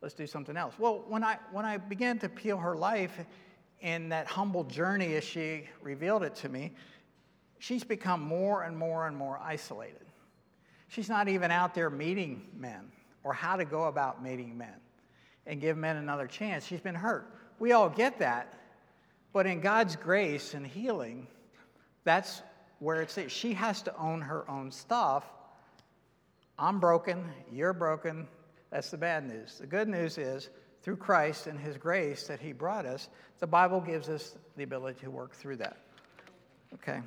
Let's 0.01 0.15
do 0.15 0.27
something 0.27 0.57
else. 0.57 0.75
Well, 0.79 1.05
when 1.09 1.25
I, 1.25 1.39
when 1.53 1.65
I 1.65 1.77
began 1.77 2.19
to 2.21 2.29
peel 2.29 2.57
her 2.57 2.77
life 2.77 3.19
in 3.81 4.09
that 4.11 4.27
humble 4.27 4.65
journey 4.65 5.15
as 5.15 5.25
she 5.25 5.69
revealed 5.83 6.23
it 6.23 6.35
to 6.37 6.49
me, 6.49 6.73
she's 7.59 7.85
become 7.85 8.21
more 8.23 8.63
and 8.63 8.77
more 8.77 9.07
and 9.07 9.17
more 9.17 9.41
isolated. 9.43 10.07
She's 10.89 11.09
not 11.09 11.29
even 11.29 11.51
out 11.51 11.75
there 11.75 11.91
meeting 11.91 12.47
men 12.57 12.91
or 13.25 13.33
how 13.33 13.57
to 13.57 13.65
go 13.65 13.85
about 13.85 14.23
meeting 14.23 14.57
men 14.57 14.75
and 15.47 15.61
give 15.61 15.77
men 15.77 15.97
another 15.97 16.27
chance. 16.27 16.65
She's 16.65 16.81
been 16.81 16.95
hurt. 16.95 17.31
We 17.59 17.73
all 17.73 17.91
get 17.91 18.19
that. 18.21 18.55
But 19.33 19.47
in 19.47 19.61
God's 19.61 19.97
grace 19.97 20.55
and 20.55 20.67
healing, 20.67 21.27
that's 22.05 22.43
where 22.79 23.03
it's 23.03 23.19
at. 23.19 23.31
She 23.31 23.53
has 23.55 23.83
to 23.83 23.97
own 23.99 24.21
her 24.21 24.49
own 24.49 24.71
stuff. 24.71 25.25
I'm 26.59 26.81
broken, 26.81 27.25
you're 27.53 27.73
broken. 27.73 28.27
That's 28.71 28.91
the 28.91 28.99
bad 28.99 29.27
news. 29.27 29.59
The 29.59 29.67
good 29.67 29.89
news 29.89 30.19
is, 30.19 30.51
through 30.83 30.97
Christ 30.97 31.47
and 31.47 31.59
His 31.59 31.77
grace 31.77 32.27
that 32.27 32.41
He 32.41 32.53
brought 32.53 32.85
us, 32.85 33.09
the 33.39 33.47
Bible 33.47 33.81
gives 33.81 34.09
us 34.09 34.35
the 34.57 34.65
ability 34.65 35.01
to 35.01 35.11
work 35.11 35.35
through 35.35 35.57
that. 35.57 35.77
Okay? 36.75 37.01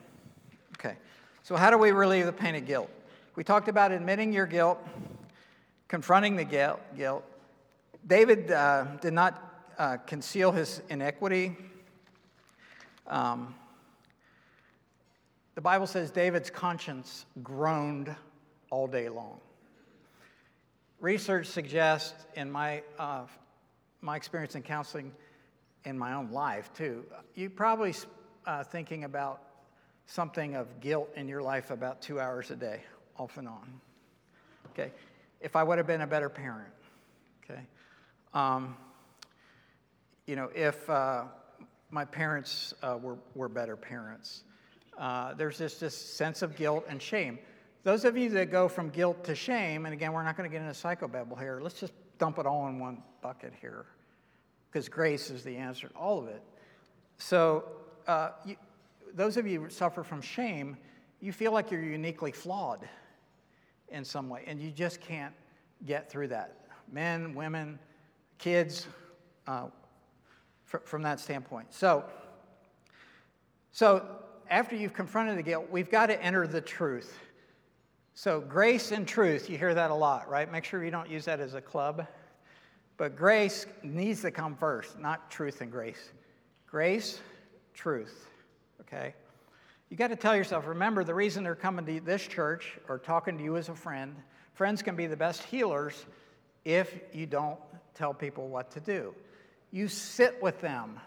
Okay. 0.78 0.96
So, 1.44 1.56
how 1.56 1.70
do 1.70 1.78
we 1.78 1.92
relieve 1.92 2.26
the 2.26 2.34
pain 2.34 2.56
of 2.56 2.66
guilt? 2.66 2.90
We 3.36 3.44
talked 3.44 3.68
about 3.68 3.92
admitting 3.92 4.34
your 4.34 4.46
guilt, 4.46 4.80
confronting 5.88 6.36
the 6.36 6.44
guilt. 6.46 7.24
David 8.08 8.52
uh, 8.52 8.86
did 9.02 9.14
not 9.14 9.70
uh, 9.78 9.98
conceal 10.06 10.52
his 10.52 10.82
iniquity. 10.90 11.56
Um, 13.08 13.54
the 15.56 15.62
Bible 15.62 15.88
says 15.88 16.12
David's 16.12 16.50
conscience 16.50 17.26
groaned 17.44 18.16
all 18.71 18.88
day 18.88 19.07
long. 19.10 19.39
Research 20.99 21.47
suggests, 21.47 22.13
in 22.36 22.49
my, 22.49 22.81
uh, 22.97 23.23
my 24.01 24.15
experience 24.15 24.55
in 24.55 24.63
counseling 24.63 25.12
in 25.86 25.97
my 25.97 26.13
own 26.13 26.31
life 26.31 26.71
too, 26.73 27.03
you're 27.36 27.49
probably 27.49 27.93
uh, 28.45 28.63
thinking 28.63 29.03
about 29.03 29.41
something 30.05 30.55
of 30.55 30.79
guilt 30.79 31.10
in 31.15 31.27
your 31.27 31.41
life 31.41 31.71
about 31.71 32.01
two 32.01 32.19
hours 32.19 32.51
a 32.51 32.55
day, 32.55 32.81
off 33.17 33.38
and 33.38 33.47
on. 33.47 33.81
Okay, 34.71 34.91
if 35.41 35.55
I 35.55 35.63
would 35.63 35.77
have 35.77 35.88
been 35.88 36.01
a 36.01 36.07
better 36.07 36.29
parent, 36.29 36.73
okay, 37.43 37.62
um, 38.34 38.77
you 40.25 40.36
know, 40.36 40.49
if 40.55 40.89
uh, 40.89 41.23
my 41.89 42.05
parents 42.05 42.73
uh, 42.84 42.97
were, 43.01 43.17
were 43.36 43.49
better 43.49 43.75
parents, 43.75 44.43
uh, 44.97 45.34
there's 45.34 45.57
this, 45.57 45.79
this 45.79 45.97
sense 45.97 46.41
of 46.41 46.55
guilt 46.55 46.86
and 46.88 47.01
shame. 47.01 47.39
Those 47.84 48.06
of 48.06 48.15
you 48.15 48.30
that 48.30 48.52
go 48.52 48.67
from 48.67 48.89
guilt 48.89 49.24
to 49.24 49.36
shame, 49.36 49.86
and 49.86 49.94
again, 49.94 50.13
we're 50.13 50.24
not 50.24 50.38
going 50.38 50.50
to 50.50 50.56
get 50.56 50.62
into 50.63 50.74
psychobabble 50.74 51.39
here, 51.39 51.60
let's 51.62 51.80
just 51.80 51.94
dump 52.20 52.38
it 52.38 52.46
all 52.46 52.67
in 52.67 52.80
one 52.80 53.02
bucket 53.22 53.54
here, 53.60 53.86
because 54.70 54.88
grace 54.88 55.32
is 55.32 55.44
the 55.44 55.56
answer 55.56 55.88
to 55.88 55.96
all 55.96 56.20
of 56.20 56.28
it. 56.28 56.44
So, 57.17 57.63
uh, 58.08 58.32
you, 58.46 58.56
those 59.13 59.38
of 59.38 59.48
you 59.48 59.62
who 59.62 59.70
suffer 59.70 60.04
from 60.04 60.22
shame, 60.22 60.78
you 61.20 61.34
feel 61.34 61.52
like 61.52 61.72
you're 61.72 61.84
uniquely 61.84 62.32
flawed 62.32 62.88
in 63.89 64.06
some 64.06 64.30
way, 64.30 64.44
and 64.46 64.62
you 64.62 64.70
just 64.70 65.02
can't 65.02 65.34
get 65.86 66.10
through 66.10 66.28
that. 66.28 66.58
Men, 66.91 67.34
women, 67.34 67.80
kids, 68.38 68.88
uh, 69.48 69.67
fr- 70.65 70.78
from 70.86 71.02
that 71.02 71.20
standpoint. 71.20 71.74
So, 71.74 72.06
so 73.72 74.06
after 74.50 74.76
you've 74.76 74.94
confronted 74.94 75.38
the 75.38 75.44
guilt, 75.44 75.67
we've 75.72 75.89
got 75.89 76.08
to 76.08 76.22
enter 76.24 76.46
the 76.46 76.62
truth. 76.62 77.17
So, 78.13 78.41
grace 78.41 78.91
and 78.91 79.08
truth, 79.08 79.50
you 79.50 79.58
hear 79.58 79.74
that 79.74 79.89
a 79.89 79.95
lot, 79.95 80.30
right? 80.30 80.52
Make 80.52 80.65
sure 80.65 80.84
you 80.84 80.91
don't 80.91 81.10
use 81.10 81.26
that 81.26 81.39
as 81.39 81.54
a 81.54 81.62
club. 81.62 82.08
But 82.97 83.15
grace 83.15 83.65
needs 83.84 84.21
to 84.21 84.32
come 84.32 84.56
first, 84.56 85.00
not 85.00 85.32
truth 85.32 85.62
and 85.62 85.71
grace. 85.71 86.12
Grace, 86.67 87.19
truth, 87.74 88.30
okay? 88.82 89.15
You 89.89 89.97
got 89.97 90.10
to 90.10 90.15
tell 90.15 90.36
yourself, 90.36 90.67
remember 90.67 91.04
the 91.04 91.15
reason 91.15 91.43
they're 91.43 91.56
coming 91.56 91.86
to 91.86 92.00
this 92.00 92.28
church 92.28 92.78
or 92.88 93.00
talking 93.00 93.38
to 93.38 93.43
you 93.43 93.58
as 93.58 93.69
a 93.69 93.76
friend, 93.76 94.15
friends 94.54 94.82
can 94.82 94.95
be 94.95 95.08
the 95.08 95.17
best 95.17 95.43
healers 95.43 96.06
if 96.63 97.00
you 97.13 97.26
don't 97.26 97.60
tell 97.95 98.13
people 98.13 98.50
what 98.50 98.71
to 98.71 98.80
do. 98.80 99.15
You 99.71 99.88
sit 99.88 100.41
with 100.41 100.62
them. 100.62 101.00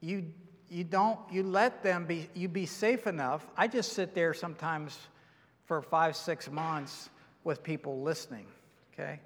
You 0.00 0.26
you 0.70 0.84
don't 0.84 1.18
you 1.30 1.42
let 1.42 1.82
them 1.82 2.04
be 2.06 2.28
you 2.34 2.48
be 2.48 2.66
safe 2.66 3.06
enough 3.06 3.46
i 3.56 3.68
just 3.68 3.92
sit 3.92 4.14
there 4.14 4.34
sometimes 4.34 4.98
for 5.64 5.82
five 5.82 6.16
six 6.16 6.50
months 6.50 7.10
with 7.44 7.62
people 7.62 8.00
listening 8.02 8.46
okay 8.92 9.20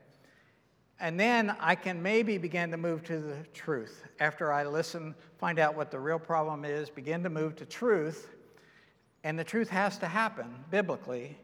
and 1.01 1.19
then 1.19 1.55
i 1.61 1.75
can 1.75 2.03
maybe 2.03 2.39
begin 2.39 2.71
to 2.71 2.77
move 2.77 3.03
to 3.05 3.19
the 3.19 3.37
truth 3.53 4.05
after 4.21 4.53
i 4.53 4.65
listen 4.65 5.15
find 5.39 5.59
out 5.59 5.75
what 5.77 5.91
the 5.91 5.99
real 5.99 6.19
problem 6.19 6.65
is 6.65 6.91
begin 6.91 7.23
to 7.23 7.31
move 7.31 7.57
to 7.57 7.65
truth 7.65 8.35
and 9.25 9.39
the 9.39 9.45
truth 9.45 9.69
has 9.69 9.99
to 9.99 10.07
happen 10.07 10.47
biblically 10.71 11.37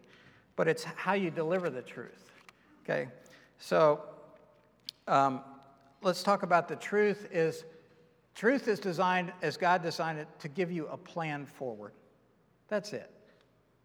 but 0.56 0.68
it's 0.68 0.84
how 0.84 1.12
you 1.12 1.30
deliver 1.30 1.70
the 1.70 1.82
truth 1.82 2.30
okay 2.82 3.08
so 3.58 4.02
um, 5.06 5.40
let's 6.02 6.22
talk 6.22 6.42
about 6.42 6.66
the 6.66 6.76
truth 6.76 7.28
is 7.30 7.64
Truth 8.34 8.66
is 8.66 8.80
designed 8.80 9.32
as 9.42 9.56
God 9.56 9.82
designed 9.82 10.18
it 10.18 10.28
to 10.40 10.48
give 10.48 10.72
you 10.72 10.88
a 10.88 10.96
plan 10.96 11.46
forward. 11.46 11.92
That's 12.68 12.92
it. 12.92 13.10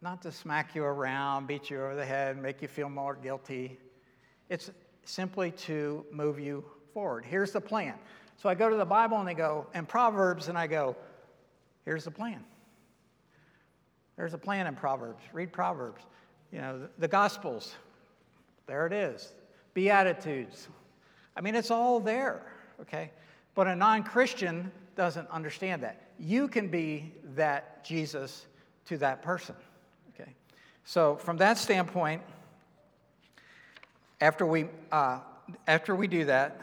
Not 0.01 0.21
to 0.21 0.31
smack 0.31 0.75
you 0.75 0.83
around, 0.83 1.47
beat 1.47 1.69
you 1.69 1.81
over 1.81 1.95
the 1.95 2.05
head, 2.05 2.37
make 2.41 2.61
you 2.61 2.67
feel 2.67 2.89
more 2.89 3.15
guilty. 3.15 3.77
It's 4.49 4.71
simply 5.03 5.51
to 5.51 6.05
move 6.11 6.39
you 6.39 6.63
forward. 6.93 7.25
Here's 7.25 7.51
the 7.51 7.61
plan. 7.61 7.95
So 8.37 8.47
I 8.47 8.55
go 8.55 8.69
to 8.69 8.77
the 8.77 8.85
Bible 8.85 9.17
and 9.17 9.27
they 9.27 9.33
go, 9.33 9.67
and 9.73 9.87
Proverbs, 9.87 10.47
and 10.47 10.57
I 10.57 10.67
go, 10.67 10.95
here's 11.83 12.05
the 12.05 12.11
plan. 12.11 12.43
There's 14.15 14.33
a 14.33 14.37
plan 14.37 14.67
in 14.67 14.75
Proverbs. 14.75 15.21
Read 15.33 15.51
Proverbs. 15.51 16.01
You 16.51 16.59
know, 16.59 16.79
the, 16.79 16.89
the 16.99 17.07
Gospels, 17.07 17.75
there 18.67 18.87
it 18.87 18.93
is. 18.93 19.33
Beatitudes. 19.73 20.69
I 21.35 21.41
mean, 21.41 21.55
it's 21.55 21.71
all 21.71 21.99
there, 21.99 22.41
okay? 22.81 23.11
But 23.55 23.67
a 23.67 23.75
non 23.75 24.03
Christian 24.03 24.71
doesn't 24.95 25.29
understand 25.29 25.83
that. 25.83 26.01
You 26.17 26.47
can 26.47 26.69
be 26.69 27.13
that 27.35 27.83
Jesus 27.83 28.45
to 28.85 28.97
that 28.97 29.21
person. 29.21 29.55
So, 30.85 31.15
from 31.17 31.37
that 31.37 31.57
standpoint, 31.57 32.21
after 34.21 34.45
we, 34.45 34.67
uh, 34.91 35.19
after 35.67 35.95
we 35.95 36.07
do 36.07 36.25
that, 36.25 36.59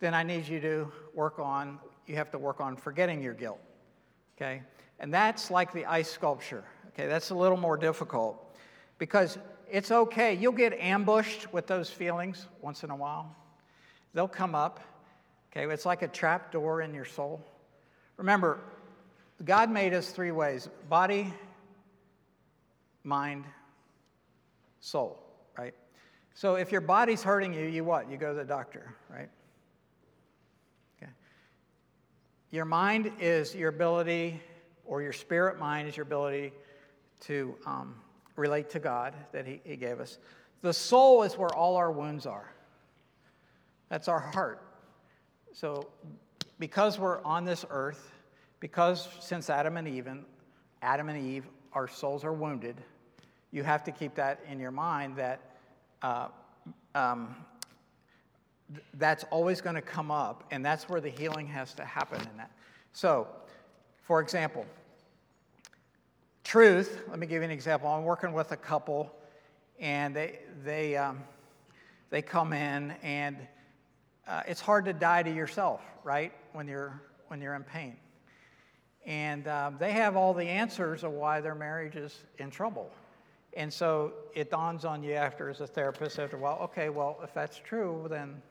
then 0.00 0.14
I 0.14 0.22
need 0.22 0.46
you 0.46 0.60
to 0.60 0.92
work 1.14 1.38
on, 1.38 1.78
you 2.06 2.16
have 2.16 2.30
to 2.30 2.38
work 2.38 2.60
on 2.60 2.76
forgetting 2.76 3.22
your 3.22 3.34
guilt. 3.34 3.60
Okay? 4.36 4.62
And 5.00 5.12
that's 5.12 5.50
like 5.50 5.72
the 5.72 5.86
ice 5.86 6.10
sculpture. 6.10 6.64
Okay? 6.88 7.06
That's 7.06 7.30
a 7.30 7.34
little 7.34 7.56
more 7.56 7.76
difficult 7.76 8.56
because 8.98 9.38
it's 9.70 9.90
okay. 9.90 10.34
You'll 10.34 10.52
get 10.52 10.72
ambushed 10.74 11.52
with 11.52 11.66
those 11.66 11.90
feelings 11.90 12.46
once 12.62 12.84
in 12.84 12.90
a 12.90 12.96
while, 12.96 13.34
they'll 14.14 14.28
come 14.28 14.54
up 14.54 14.80
Okay, 15.56 15.72
it's 15.72 15.86
like 15.86 16.02
a 16.02 16.08
trap 16.08 16.52
door 16.52 16.82
in 16.82 16.92
your 16.92 17.06
soul. 17.06 17.42
Remember, 18.18 18.58
God 19.42 19.70
made 19.70 19.94
us 19.94 20.10
three 20.10 20.30
ways 20.30 20.68
body, 20.90 21.32
mind, 23.06 23.44
soul, 24.80 25.22
right? 25.56 25.74
So 26.34 26.56
if 26.56 26.70
your 26.70 26.80
body's 26.82 27.22
hurting 27.22 27.54
you, 27.54 27.66
you 27.66 27.84
what? 27.84 28.10
You 28.10 28.18
go 28.18 28.32
to 28.32 28.38
the 28.38 28.44
doctor, 28.44 28.94
right? 29.08 29.30
Okay. 31.00 31.10
Your 32.50 32.66
mind 32.66 33.12
is 33.20 33.54
your 33.54 33.70
ability, 33.70 34.40
or 34.84 35.00
your 35.00 35.12
spirit 35.12 35.58
mind 35.58 35.88
is 35.88 35.96
your 35.96 36.04
ability 36.04 36.52
to 37.20 37.54
um, 37.64 37.94
relate 38.34 38.68
to 38.70 38.78
God 38.78 39.14
that 39.32 39.46
he, 39.46 39.60
he 39.64 39.76
gave 39.76 40.00
us. 40.00 40.18
The 40.62 40.72
soul 40.72 41.22
is 41.22 41.38
where 41.38 41.54
all 41.54 41.76
our 41.76 41.90
wounds 41.90 42.26
are. 42.26 42.52
That's 43.88 44.08
our 44.08 44.20
heart. 44.20 44.62
So, 45.52 45.88
because 46.58 46.98
we're 46.98 47.22
on 47.24 47.44
this 47.44 47.64
earth, 47.70 48.12
because 48.60 49.08
since 49.20 49.48
Adam 49.48 49.76
and 49.76 49.86
Eve, 49.86 50.08
Adam 50.82 51.08
and 51.08 51.24
Eve, 51.24 51.46
our 51.72 51.88
souls 51.88 52.24
are 52.24 52.32
wounded, 52.32 52.76
you 53.56 53.62
have 53.62 53.82
to 53.84 53.90
keep 53.90 54.14
that 54.16 54.38
in 54.50 54.60
your 54.60 54.70
mind 54.70 55.16
that 55.16 55.40
uh, 56.02 56.28
um, 56.94 57.34
th- 58.68 58.84
that's 58.98 59.24
always 59.30 59.62
going 59.62 59.76
to 59.76 59.80
come 59.80 60.10
up, 60.10 60.44
and 60.50 60.62
that's 60.62 60.90
where 60.90 61.00
the 61.00 61.08
healing 61.08 61.46
has 61.46 61.72
to 61.72 61.82
happen 61.82 62.20
in 62.20 62.36
that. 62.36 62.50
So, 62.92 63.26
for 64.02 64.20
example, 64.20 64.66
truth, 66.44 67.00
let 67.08 67.18
me 67.18 67.26
give 67.26 67.40
you 67.40 67.44
an 67.44 67.50
example. 67.50 67.88
I'm 67.88 68.04
working 68.04 68.34
with 68.34 68.52
a 68.52 68.58
couple, 68.58 69.10
and 69.80 70.14
they, 70.14 70.40
they, 70.62 70.94
um, 70.98 71.24
they 72.10 72.20
come 72.20 72.52
in, 72.52 72.90
and 73.02 73.38
uh, 74.28 74.42
it's 74.46 74.60
hard 74.60 74.84
to 74.84 74.92
die 74.92 75.22
to 75.22 75.32
yourself, 75.32 75.80
right, 76.04 76.32
when 76.52 76.68
you're, 76.68 77.00
when 77.28 77.40
you're 77.40 77.54
in 77.54 77.64
pain. 77.64 77.96
And 79.06 79.48
um, 79.48 79.76
they 79.78 79.92
have 79.92 80.14
all 80.14 80.34
the 80.34 80.44
answers 80.44 81.04
of 81.04 81.12
why 81.12 81.40
their 81.40 81.54
marriage 81.54 81.96
is 81.96 82.18
in 82.36 82.50
trouble. 82.50 82.90
And 83.56 83.72
so 83.72 84.12
it 84.34 84.50
dawns 84.50 84.84
on 84.84 85.02
you 85.02 85.14
after, 85.14 85.48
as 85.48 85.62
a 85.62 85.66
therapist, 85.66 86.18
after 86.18 86.36
a 86.36 86.38
while, 86.38 86.58
okay, 86.64 86.90
well, 86.90 87.18
if 87.24 87.32
that's 87.32 87.58
true, 87.58 88.06
then 88.10 88.42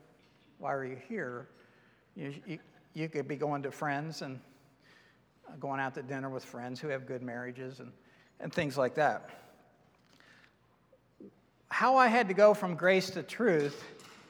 why 0.57 0.73
are 0.73 0.83
you 0.83 0.97
here? 1.07 1.47
You, 2.15 2.33
you, 2.47 2.59
you 2.95 3.07
could 3.07 3.27
be 3.27 3.35
going 3.35 3.61
to 3.63 3.71
friends 3.71 4.23
and 4.23 4.39
going 5.59 5.79
out 5.79 5.93
to 5.93 6.01
dinner 6.01 6.29
with 6.29 6.43
friends 6.43 6.79
who 6.79 6.87
have 6.87 7.05
good 7.05 7.21
marriages 7.21 7.79
and, 7.79 7.91
and 8.39 8.51
things 8.51 8.79
like 8.79 8.95
that. 8.95 9.29
How 11.69 11.97
I 11.97 12.07
had 12.07 12.27
to 12.29 12.33
go 12.33 12.55
from 12.55 12.73
grace 12.73 13.11
to 13.11 13.21
truth 13.21 13.83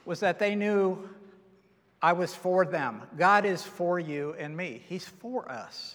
was 0.04 0.20
that 0.20 0.38
they 0.38 0.54
knew 0.54 1.08
I 2.02 2.12
was 2.12 2.34
for 2.34 2.66
them. 2.66 3.00
God 3.16 3.46
is 3.46 3.62
for 3.62 3.98
you 3.98 4.34
and 4.38 4.54
me, 4.54 4.82
He's 4.86 5.06
for 5.06 5.50
us. 5.50 5.94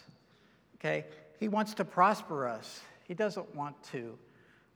Okay? 0.80 1.06
He 1.40 1.50
wants 1.50 1.76
to 1.76 1.86
prosper 1.86 2.48
us, 2.48 2.82
He 3.04 3.14
doesn't 3.14 3.54
want 3.54 3.76
to 3.92 4.18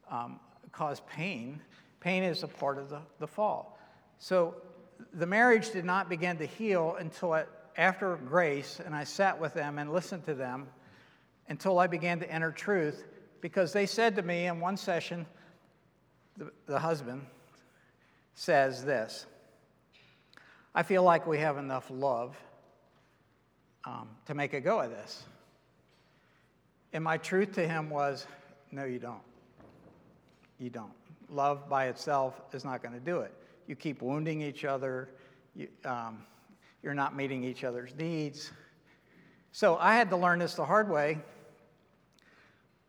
um, 0.10 0.40
cause 0.72 1.02
pain. 1.10 1.62
Pain 2.00 2.24
is 2.24 2.44
a 2.44 2.48
part 2.48 2.78
of 2.78 2.90
the, 2.90 3.02
the 3.20 3.28
fall. 3.28 3.80
So 4.20 4.56
the 5.14 5.26
marriage 5.26 5.72
did 5.72 5.86
not 5.86 6.10
begin 6.10 6.38
to 6.38 6.46
heal 6.46 6.96
until 7.00 7.44
after 7.78 8.16
grace, 8.18 8.80
and 8.84 8.96
I 8.96 9.04
sat 9.04 9.40
with 9.40 9.54
them 9.54 9.80
and 9.80 9.92
listened 9.92 10.26
to 10.26 10.34
them 10.34 10.68
until 11.48 11.80
I 11.80 11.88
began 11.88 12.20
to 12.20 12.32
enter 12.32 12.52
truth 12.52 13.06
because 13.42 13.74
they 13.74 13.86
said 13.86 14.16
to 14.16 14.22
me 14.22 14.48
in 14.48 14.60
one 14.60 14.78
session, 14.78 15.26
the, 16.38 16.52
the 16.66 16.80
husband 16.80 17.26
says 18.34 18.84
this 18.84 19.26
I 20.74 20.84
feel 20.84 21.04
like 21.04 21.26
we 21.26 21.40
have 21.40 21.58
enough 21.58 21.90
love 21.90 22.36
um, 23.86 24.10
to 24.26 24.34
make 24.34 24.54
a 24.54 24.60
go 24.60 24.82
of 24.82 24.90
this. 24.90 25.24
And 26.92 27.04
my 27.04 27.18
truth 27.18 27.54
to 27.54 27.68
him 27.68 27.90
was, 27.90 28.26
No, 28.72 28.84
you 28.86 29.00
don't 29.00 29.22
you 30.60 30.70
don't. 30.70 30.92
Love 31.30 31.68
by 31.70 31.88
itself 31.88 32.42
is 32.54 32.64
not 32.64 32.82
going 32.82 32.94
to 32.94 33.00
do 33.00 33.20
it. 33.20 33.34
You 33.68 33.76
keep 33.76 34.02
wounding 34.02 34.42
each 34.42 34.64
other, 34.64 35.10
you, 35.56 35.68
um, 35.84 36.24
you're 36.84 36.94
not 36.94 37.16
meeting 37.16 37.44
each 37.44 37.64
other's 37.64 37.96
needs. 37.96 38.52
So 39.52 39.78
I 39.78 39.96
had 39.96 40.10
to 40.10 40.18
learn 40.18 40.40
this 40.40 40.54
the 40.54 40.66
hard 40.66 40.90
way. 40.90 41.18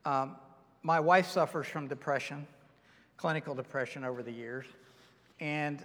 Um, 0.05 0.37
my 0.83 1.01
wife 1.01 1.29
suffers 1.29 1.67
from 1.67 1.89
depression, 1.89 2.47
clinical 3.17 3.55
depression 3.55 4.05
over 4.05 4.23
the 4.23 4.31
years. 4.31 4.67
And 5.41 5.85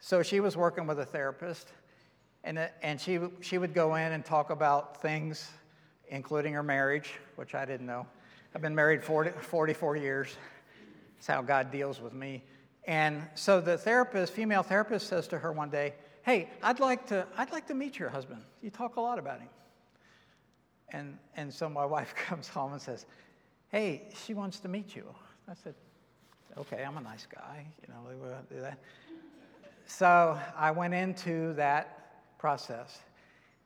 so 0.00 0.22
she 0.22 0.40
was 0.40 0.56
working 0.56 0.86
with 0.86 0.98
a 0.98 1.04
therapist, 1.04 1.68
and, 2.44 2.58
and 2.82 3.00
she, 3.00 3.20
she 3.40 3.58
would 3.58 3.74
go 3.74 3.94
in 3.94 4.12
and 4.12 4.24
talk 4.24 4.50
about 4.50 5.00
things, 5.00 5.48
including 6.08 6.54
her 6.54 6.62
marriage, 6.62 7.10
which 7.36 7.54
I 7.54 7.64
didn't 7.64 7.86
know. 7.86 8.06
I've 8.54 8.62
been 8.62 8.74
married 8.74 9.04
40, 9.04 9.30
44 9.30 9.96
years. 9.96 10.36
That's 11.22 11.36
how 11.36 11.42
God 11.42 11.70
deals 11.70 12.00
with 12.00 12.12
me. 12.12 12.42
And 12.82 13.22
so 13.36 13.60
the 13.60 13.78
therapist, 13.78 14.32
female 14.32 14.64
therapist, 14.64 15.06
says 15.06 15.28
to 15.28 15.38
her 15.38 15.52
one 15.52 15.70
day, 15.70 15.94
Hey, 16.24 16.50
I'd 16.64 16.80
like 16.80 17.06
to, 17.08 17.24
I'd 17.38 17.52
like 17.52 17.68
to 17.68 17.74
meet 17.74 17.96
your 17.96 18.08
husband. 18.08 18.42
You 18.60 18.70
talk 18.70 18.96
a 18.96 19.00
lot 19.00 19.20
about 19.20 19.38
him. 19.38 19.48
And, 20.88 21.16
and 21.36 21.54
so 21.54 21.68
my 21.68 21.86
wife 21.96 22.12
comes 22.16 22.48
home 22.48 22.72
and 22.72 22.82
says, 22.82 23.06
Hey, 23.68 24.02
she 24.24 24.34
wants 24.34 24.58
to 24.60 24.68
meet 24.68 24.96
you. 24.96 25.04
I 25.48 25.54
said, 25.62 25.76
Okay, 26.58 26.82
I'm 26.82 26.96
a 26.96 27.00
nice 27.00 27.28
guy. 27.32 27.66
You 27.86 27.94
know, 27.94 28.00
we'll 28.20 28.36
do 28.50 28.60
that. 28.60 28.80
So 29.86 30.36
I 30.56 30.72
went 30.72 30.92
into 30.92 31.52
that 31.52 32.38
process. 32.40 32.98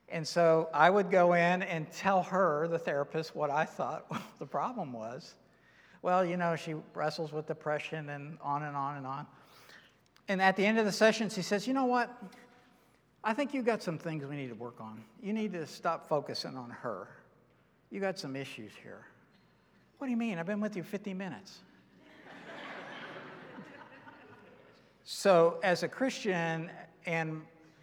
And 0.09 0.27
so 0.27 0.69
I 0.75 0.91
would 0.91 1.09
go 1.09 1.33
in 1.33 1.63
and 1.63 1.91
tell 1.91 2.21
her, 2.21 2.67
the 2.67 2.77
therapist, 2.77 3.35
what 3.35 3.49
I 3.49 3.65
thought 3.65 4.05
the 4.37 4.45
problem 4.45 4.93
was 4.93 5.33
well, 6.07 6.23
you 6.23 6.37
know, 6.37 6.55
she 6.55 6.73
wrestles 6.93 7.33
with 7.33 7.47
depression 7.47 8.07
and 8.07 8.37
on 8.41 8.63
and 8.63 8.77
on 8.77 8.95
and 8.95 9.05
on. 9.05 9.27
And 10.29 10.41
at 10.41 10.55
the 10.55 10.65
end 10.65 10.79
of 10.79 10.85
the 10.85 10.91
session, 10.93 11.29
she 11.29 11.41
says, 11.41 11.67
You 11.67 11.73
know 11.73 11.83
what? 11.83 12.09
I 13.25 13.33
think 13.33 13.53
you've 13.53 13.65
got 13.65 13.83
some 13.83 13.97
things 13.97 14.25
we 14.25 14.37
need 14.37 14.47
to 14.47 14.55
work 14.55 14.79
on. 14.79 15.03
You 15.21 15.33
need 15.33 15.51
to 15.51 15.67
stop 15.67 16.07
focusing 16.07 16.55
on 16.55 16.69
her. 16.69 17.09
You 17.91 17.99
got 17.99 18.17
some 18.17 18.37
issues 18.37 18.71
here. 18.81 19.01
What 19.97 20.07
do 20.07 20.11
you 20.11 20.15
mean? 20.15 20.39
I've 20.39 20.45
been 20.45 20.61
with 20.61 20.77
you 20.77 20.83
50 20.83 21.13
minutes. 21.13 21.57
so, 25.03 25.59
as 25.61 25.83
a 25.83 25.89
Christian 25.89 26.71
and 27.05 27.41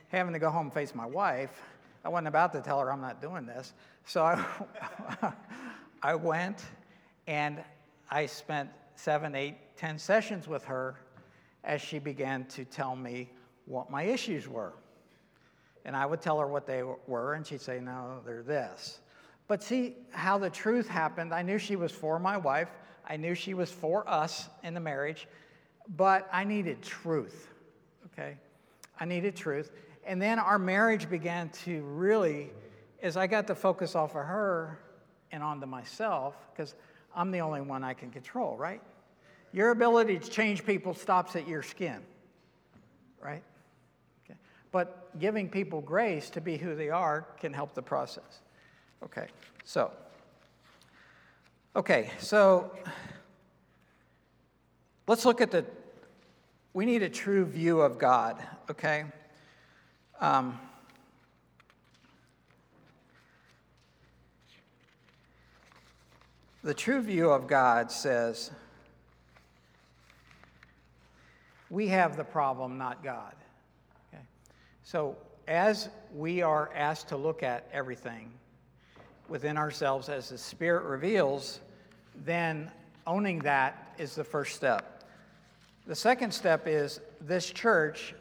having 0.08 0.32
to 0.32 0.38
go 0.38 0.48
home 0.48 0.68
and 0.68 0.72
face 0.72 0.94
my 0.94 1.04
wife, 1.04 1.60
I 2.02 2.08
wasn't 2.08 2.28
about 2.28 2.54
to 2.54 2.62
tell 2.62 2.80
her 2.80 2.90
I'm 2.90 3.02
not 3.02 3.20
doing 3.20 3.44
this. 3.44 3.74
So 4.06 4.24
I, 4.24 4.42
I 6.02 6.14
went 6.14 6.64
and 7.26 7.62
I 8.10 8.26
spent 8.26 8.70
seven, 8.96 9.34
eight, 9.34 9.56
ten 9.76 9.98
sessions 9.98 10.48
with 10.48 10.64
her 10.64 10.96
as 11.64 11.80
she 11.80 11.98
began 11.98 12.44
to 12.46 12.64
tell 12.64 12.94
me 12.94 13.30
what 13.66 13.90
my 13.90 14.02
issues 14.04 14.48
were. 14.48 14.72
And 15.84 15.96
I 15.96 16.06
would 16.06 16.20
tell 16.20 16.38
her 16.38 16.46
what 16.46 16.66
they 16.66 16.82
were, 16.82 17.34
and 17.34 17.46
she'd 17.46 17.60
say, 17.60 17.80
No, 17.80 18.20
they're 18.24 18.42
this. 18.42 19.00
But 19.46 19.62
see 19.62 19.96
how 20.10 20.38
the 20.38 20.48
truth 20.48 20.88
happened. 20.88 21.34
I 21.34 21.42
knew 21.42 21.58
she 21.58 21.76
was 21.76 21.92
for 21.92 22.18
my 22.18 22.36
wife, 22.36 22.70
I 23.06 23.16
knew 23.16 23.34
she 23.34 23.54
was 23.54 23.70
for 23.70 24.08
us 24.08 24.48
in 24.62 24.72
the 24.72 24.80
marriage, 24.80 25.28
but 25.96 26.28
I 26.32 26.44
needed 26.44 26.82
truth, 26.82 27.48
okay? 28.06 28.38
I 28.98 29.04
needed 29.04 29.36
truth. 29.36 29.70
And 30.06 30.20
then 30.20 30.38
our 30.38 30.58
marriage 30.58 31.10
began 31.10 31.50
to 31.64 31.82
really, 31.82 32.50
as 33.02 33.16
I 33.16 33.26
got 33.26 33.46
to 33.48 33.54
focus 33.54 33.94
off 33.94 34.10
of 34.10 34.24
her 34.24 34.78
and 35.32 35.42
onto 35.42 35.66
myself, 35.66 36.34
because 36.52 36.74
I'm 37.14 37.30
the 37.30 37.40
only 37.40 37.60
one 37.60 37.84
I 37.84 37.94
can 37.94 38.10
control, 38.10 38.56
right? 38.56 38.80
Your 39.52 39.70
ability 39.70 40.18
to 40.18 40.28
change 40.28 40.66
people 40.66 40.94
stops 40.94 41.36
at 41.36 41.46
your 41.46 41.62
skin, 41.62 42.00
right? 43.22 43.42
Okay. 44.24 44.38
But 44.72 45.18
giving 45.18 45.48
people 45.48 45.80
grace 45.80 46.28
to 46.30 46.40
be 46.40 46.56
who 46.56 46.74
they 46.74 46.90
are 46.90 47.26
can 47.38 47.52
help 47.52 47.74
the 47.74 47.82
process. 47.82 48.40
Okay, 49.02 49.26
so, 49.64 49.92
okay, 51.76 52.10
so 52.18 52.72
let's 55.06 55.24
look 55.24 55.40
at 55.40 55.50
the, 55.50 55.64
we 56.72 56.84
need 56.84 57.02
a 57.02 57.08
true 57.08 57.44
view 57.44 57.80
of 57.80 57.98
God, 57.98 58.42
okay? 58.70 59.04
Um, 60.20 60.58
The 66.64 66.72
true 66.72 67.02
view 67.02 67.28
of 67.28 67.46
God 67.46 67.92
says, 67.92 68.50
we 71.68 71.88
have 71.88 72.16
the 72.16 72.24
problem, 72.24 72.78
not 72.78 73.04
God. 73.04 73.34
Okay? 74.08 74.22
So, 74.82 75.18
as 75.46 75.90
we 76.14 76.40
are 76.40 76.70
asked 76.74 77.08
to 77.08 77.18
look 77.18 77.42
at 77.42 77.68
everything 77.70 78.32
within 79.28 79.58
ourselves 79.58 80.08
as 80.08 80.30
the 80.30 80.38
Spirit 80.38 80.84
reveals, 80.84 81.60
then 82.24 82.70
owning 83.06 83.40
that 83.40 83.94
is 83.98 84.14
the 84.14 84.24
first 84.24 84.56
step. 84.56 85.04
The 85.86 85.94
second 85.94 86.32
step 86.32 86.66
is 86.66 86.98
this 87.20 87.50
church, 87.50 88.14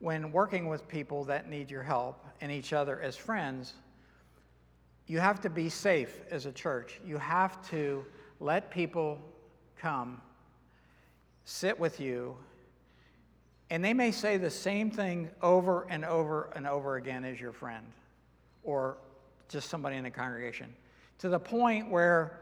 when 0.00 0.32
working 0.32 0.66
with 0.66 0.88
people 0.88 1.22
that 1.24 1.48
need 1.48 1.70
your 1.70 1.84
help 1.84 2.26
and 2.40 2.50
each 2.50 2.72
other 2.72 3.00
as 3.00 3.16
friends, 3.16 3.74
you 5.06 5.18
have 5.20 5.40
to 5.42 5.50
be 5.50 5.68
safe 5.68 6.20
as 6.30 6.46
a 6.46 6.52
church. 6.52 7.00
You 7.04 7.18
have 7.18 7.68
to 7.70 8.04
let 8.40 8.70
people 8.70 9.18
come 9.78 10.20
sit 11.44 11.78
with 11.78 12.00
you, 12.00 12.36
and 13.70 13.84
they 13.84 13.92
may 13.92 14.10
say 14.10 14.38
the 14.38 14.50
same 14.50 14.90
thing 14.90 15.30
over 15.42 15.86
and 15.90 16.04
over 16.04 16.50
and 16.56 16.66
over 16.66 16.96
again 16.96 17.24
as 17.24 17.40
your 17.40 17.52
friend 17.52 17.84
or 18.62 18.96
just 19.48 19.68
somebody 19.68 19.96
in 19.96 20.04
the 20.04 20.10
congregation. 20.10 20.74
To 21.18 21.28
the 21.28 21.38
point 21.38 21.90
where 21.90 22.40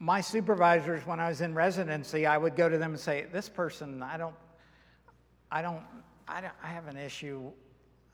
my 0.00 0.20
supervisors 0.20 1.04
when 1.04 1.18
i 1.18 1.28
was 1.28 1.40
in 1.40 1.52
residency 1.52 2.24
i 2.24 2.38
would 2.38 2.54
go 2.54 2.68
to 2.68 2.78
them 2.78 2.92
and 2.92 3.00
say 3.00 3.26
this 3.32 3.48
person 3.48 4.00
i 4.00 4.16
don't 4.16 4.34
i 5.50 5.60
don't 5.60 5.82
i, 6.28 6.40
don't, 6.40 6.52
I 6.62 6.68
have 6.68 6.86
an 6.86 6.96
issue. 6.96 7.50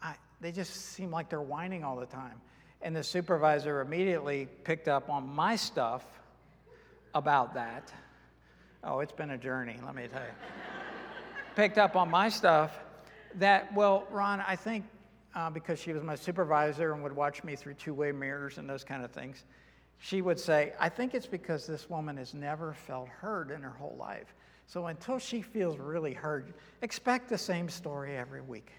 I, 0.03 0.15
they 0.41 0.53
just 0.53 0.75
seem 0.75 1.11
like 1.11 1.29
they're 1.29 1.43
whining 1.43 1.85
all 1.85 1.97
the 1.97 2.07
time 2.07 2.41
and 2.85 2.95
the 2.95 3.03
supervisor 3.03 3.81
immediately 3.81 4.47
picked 4.63 4.87
up 4.87 5.11
on 5.11 5.29
my 5.29 5.57
stuff 5.57 6.05
about 7.15 7.55
that 7.55 7.93
oh 8.85 9.01
it's 9.01 9.13
been 9.13 9.31
a 9.31 9.39
journey 9.39 9.77
let 9.85 9.95
me 9.97 10.07
tell 10.07 10.23
you 10.23 10.29
picked 11.57 11.79
up 11.79 11.97
on 11.97 12.09
my 12.09 12.29
stuff 12.29 12.79
that 13.35 13.75
well 13.75 14.07
ron 14.13 14.41
i 14.47 14.55
think 14.55 14.85
uh, 15.35 15.51
because 15.51 15.79
she 15.79 15.93
was 15.93 16.03
my 16.03 16.15
supervisor 16.15 16.93
and 16.93 17.03
would 17.03 17.15
watch 17.15 17.43
me 17.45 17.57
through 17.57 17.75
two 17.75 17.95
way 17.95 18.13
mirrors 18.13 18.59
and 18.59 18.69
those 18.69 18.85
kind 18.85 19.05
of 19.05 19.11
things. 19.11 19.45
She 19.99 20.23
would 20.23 20.39
say, 20.39 20.73
I 20.79 20.89
think 20.89 21.15
it's 21.15 21.27
because 21.27 21.67
this 21.67 21.89
woman 21.89 22.17
has 22.19 22.35
never 22.35 22.75
felt 22.75 23.09
heard 23.09 23.51
in 23.51 23.63
her 23.63 23.71
whole 23.71 23.97
life. 23.99 24.35
So 24.67 24.87
until 24.87 25.19
she 25.19 25.43
feels 25.43 25.79
really 25.79 26.15
heard, 26.15 26.55
expect 26.83 27.29
the 27.29 27.39
same 27.39 27.69
story 27.69 28.17
every 28.17 28.41
week. 28.41 28.71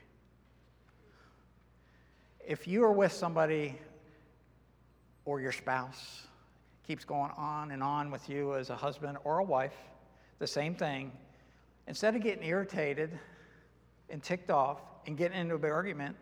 If 2.47 2.67
you 2.67 2.83
are 2.83 2.91
with 2.91 3.11
somebody 3.11 3.79
or 5.25 5.41
your 5.41 5.51
spouse 5.51 6.27
keeps 6.87 7.03
going 7.03 7.31
on 7.35 7.71
and 7.71 7.81
on 7.81 8.11
with 8.11 8.29
you 8.29 8.55
as 8.55 8.69
a 8.69 8.75
husband 8.75 9.17
or 9.23 9.39
a 9.39 9.43
wife, 9.43 9.75
the 10.39 10.47
same 10.47 10.75
thing, 10.75 11.11
instead 11.87 12.15
of 12.15 12.21
getting 12.21 12.43
irritated 12.43 13.17
and 14.09 14.21
ticked 14.21 14.51
off 14.51 14.81
and 15.07 15.17
getting 15.17 15.37
into 15.37 15.55
a 15.55 15.59
big 15.59 15.71
argument, 15.71 16.15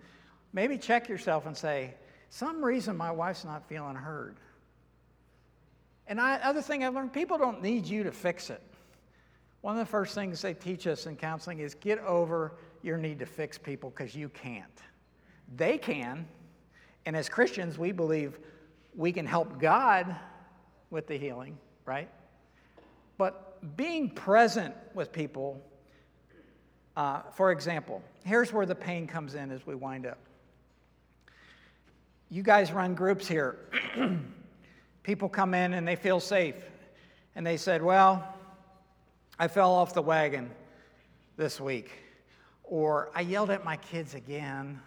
maybe 0.54 0.78
check 0.78 1.10
yourself 1.10 1.46
and 1.46 1.56
say, 1.56 1.94
some 2.30 2.63
reason 2.63 2.98
my 2.98 3.12
wife's 3.12 3.46
not 3.46 3.68
feeling 3.68 3.96
heard. 3.96 4.38
And 6.08 6.20
I, 6.20 6.36
other 6.38 6.62
thing 6.62 6.84
I've 6.84 6.94
learned, 6.94 7.13
people 7.13 7.38
don't 7.38 7.62
need 7.62 7.86
you 7.86 8.04
to 8.04 8.12
fix 8.12 8.50
it. 8.50 8.62
One 9.62 9.78
of 9.78 9.86
the 9.86 9.89
first 9.89 10.16
things 10.16 10.42
they 10.42 10.54
teach 10.54 10.88
us 10.88 11.06
in 11.06 11.16
counseling 11.16 11.60
is 11.60 11.74
get 11.76 12.00
over 12.00 12.54
your 12.82 12.98
need 12.98 13.20
to 13.20 13.26
fix 13.26 13.58
people 13.58 13.89
because 13.92 14.16
you 14.16 14.30
can't. 14.30 14.82
They 15.56 15.78
can. 15.78 16.28
And 17.06 17.16
as 17.16 17.30
Christians, 17.30 17.78
we 17.78 17.92
believe 17.92 18.39
we 18.95 19.12
can 19.12 19.25
help 19.25 19.60
God 19.60 20.15
with 20.89 21.08
the 21.08 21.17
healing, 21.17 21.58
right? 21.86 22.10
But 23.17 23.75
being 23.77 24.10
present 24.10 24.75
with 24.93 25.12
people, 25.12 25.62
uh, 26.95 27.21
for 27.34 27.51
example, 27.51 28.01
here's 28.23 28.53
where 28.53 28.65
the 28.65 28.75
pain 28.75 29.08
comes 29.08 29.36
in 29.36 29.51
as 29.51 29.65
we 29.65 29.75
wind 29.75 30.06
up 30.06 30.17
you 32.34 32.41
guys 32.41 32.71
run 32.71 32.95
groups 32.95 33.27
here. 33.27 33.60
People 35.03 35.29
come 35.29 35.53
in 35.53 35.75
and 35.75 35.88
they 35.88 35.95
feel 35.95 36.19
safe. 36.19 36.56
And 37.36 37.45
they 37.45 37.58
said, 37.58 37.84
Well, 37.84 38.27
I 39.38 39.47
fell 39.47 39.71
off 39.71 39.93
the 39.93 40.01
wagon 40.01 40.49
this 41.38 41.62
week. 41.62 41.91
Or 42.63 43.12
I 43.13 43.21
yelled 43.21 43.51
at 43.51 43.63
my 43.63 43.77
kids 43.77 44.15
again. 44.15 44.82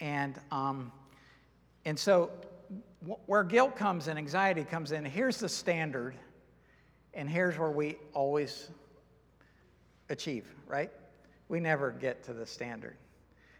And, 0.00 0.38
um, 0.50 0.92
and 1.86 1.98
so, 1.98 2.30
where 3.26 3.44
guilt 3.44 3.76
comes 3.76 4.08
and 4.08 4.18
anxiety 4.18 4.64
comes 4.64 4.92
in, 4.92 5.04
here's 5.04 5.38
the 5.38 5.48
standard, 5.48 6.14
and 7.14 7.28
here's 7.28 7.58
where 7.58 7.70
we 7.70 7.96
always 8.12 8.70
achieve, 10.10 10.46
right? 10.66 10.90
We 11.48 11.60
never 11.60 11.90
get 11.90 12.22
to 12.24 12.32
the 12.32 12.46
standard. 12.46 12.96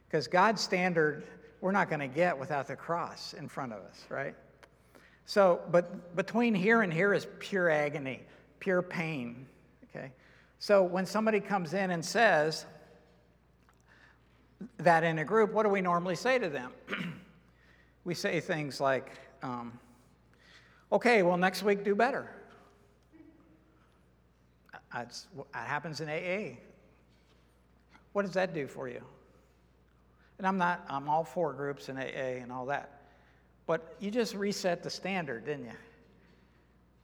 Because 0.06 0.28
God's 0.28 0.60
standard 0.60 1.24
we're 1.60 1.72
not 1.72 1.88
going 1.88 2.00
to 2.00 2.08
get 2.08 2.38
without 2.38 2.66
the 2.66 2.76
cross 2.76 3.34
in 3.34 3.48
front 3.48 3.72
of 3.72 3.82
us, 3.82 4.04
right? 4.08 4.34
So, 5.26 5.60
but 5.70 6.16
between 6.16 6.54
here 6.54 6.82
and 6.82 6.92
here 6.92 7.12
is 7.14 7.26
pure 7.38 7.68
agony, 7.68 8.22
pure 8.58 8.82
pain, 8.82 9.46
okay? 9.84 10.10
So 10.58 10.82
when 10.82 11.06
somebody 11.06 11.40
comes 11.40 11.74
in 11.74 11.90
and 11.90 12.04
says 12.04 12.66
that 14.78 15.04
in 15.04 15.18
a 15.18 15.24
group, 15.24 15.52
what 15.52 15.62
do 15.62 15.68
we 15.68 15.80
normally 15.80 16.16
say 16.16 16.38
to 16.38 16.48
them? 16.48 16.72
we 18.04 18.14
say 18.14 18.40
things 18.40 18.80
like, 18.80 19.12
um, 19.42 19.78
okay, 20.92 21.22
well, 21.22 21.36
next 21.36 21.62
week 21.62 21.84
do 21.84 21.94
better. 21.94 22.30
That's, 24.92 25.26
that 25.52 25.66
happens 25.66 26.00
in 26.00 26.08
AA. 26.08 26.56
What 28.12 28.22
does 28.22 28.34
that 28.34 28.52
do 28.54 28.66
for 28.66 28.88
you? 28.88 29.02
And 30.38 30.46
I'm 30.46 30.58
not, 30.58 30.84
I'm 30.88 31.08
all 31.08 31.22
for 31.22 31.52
groups 31.52 31.88
in 31.88 31.96
AA 31.96 32.40
and 32.40 32.50
all 32.50 32.66
that. 32.66 33.02
But 33.66 33.94
you 34.00 34.10
just 34.10 34.34
reset 34.34 34.82
the 34.82 34.90
standard, 34.90 35.44
didn't 35.44 35.66
you? 35.66 35.72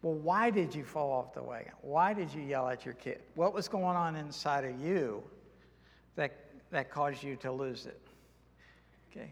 Well, 0.03 0.15
why 0.15 0.51
did 0.51 0.75
you 0.75 0.85
fall 0.85 1.13
off 1.13 1.35
the 1.35 1.43
wagon? 1.43 1.73
Why 1.81 2.13
did 2.13 2.33
you 2.33 2.43
yell 2.43 2.69
at 2.69 2.85
your 2.85 2.95
kid? 2.95 3.21
What 3.35 3.55
was 3.55 3.69
going 3.69 3.97
on 3.97 4.17
inside 4.17 4.65
of 4.65 4.81
you 4.81 5.23
that, 6.17 6.33
that 6.71 6.91
caused 6.91 7.23
you 7.23 7.37
to 7.37 7.53
lose 7.53 7.87
it? 7.87 8.01
Okay. 9.11 9.31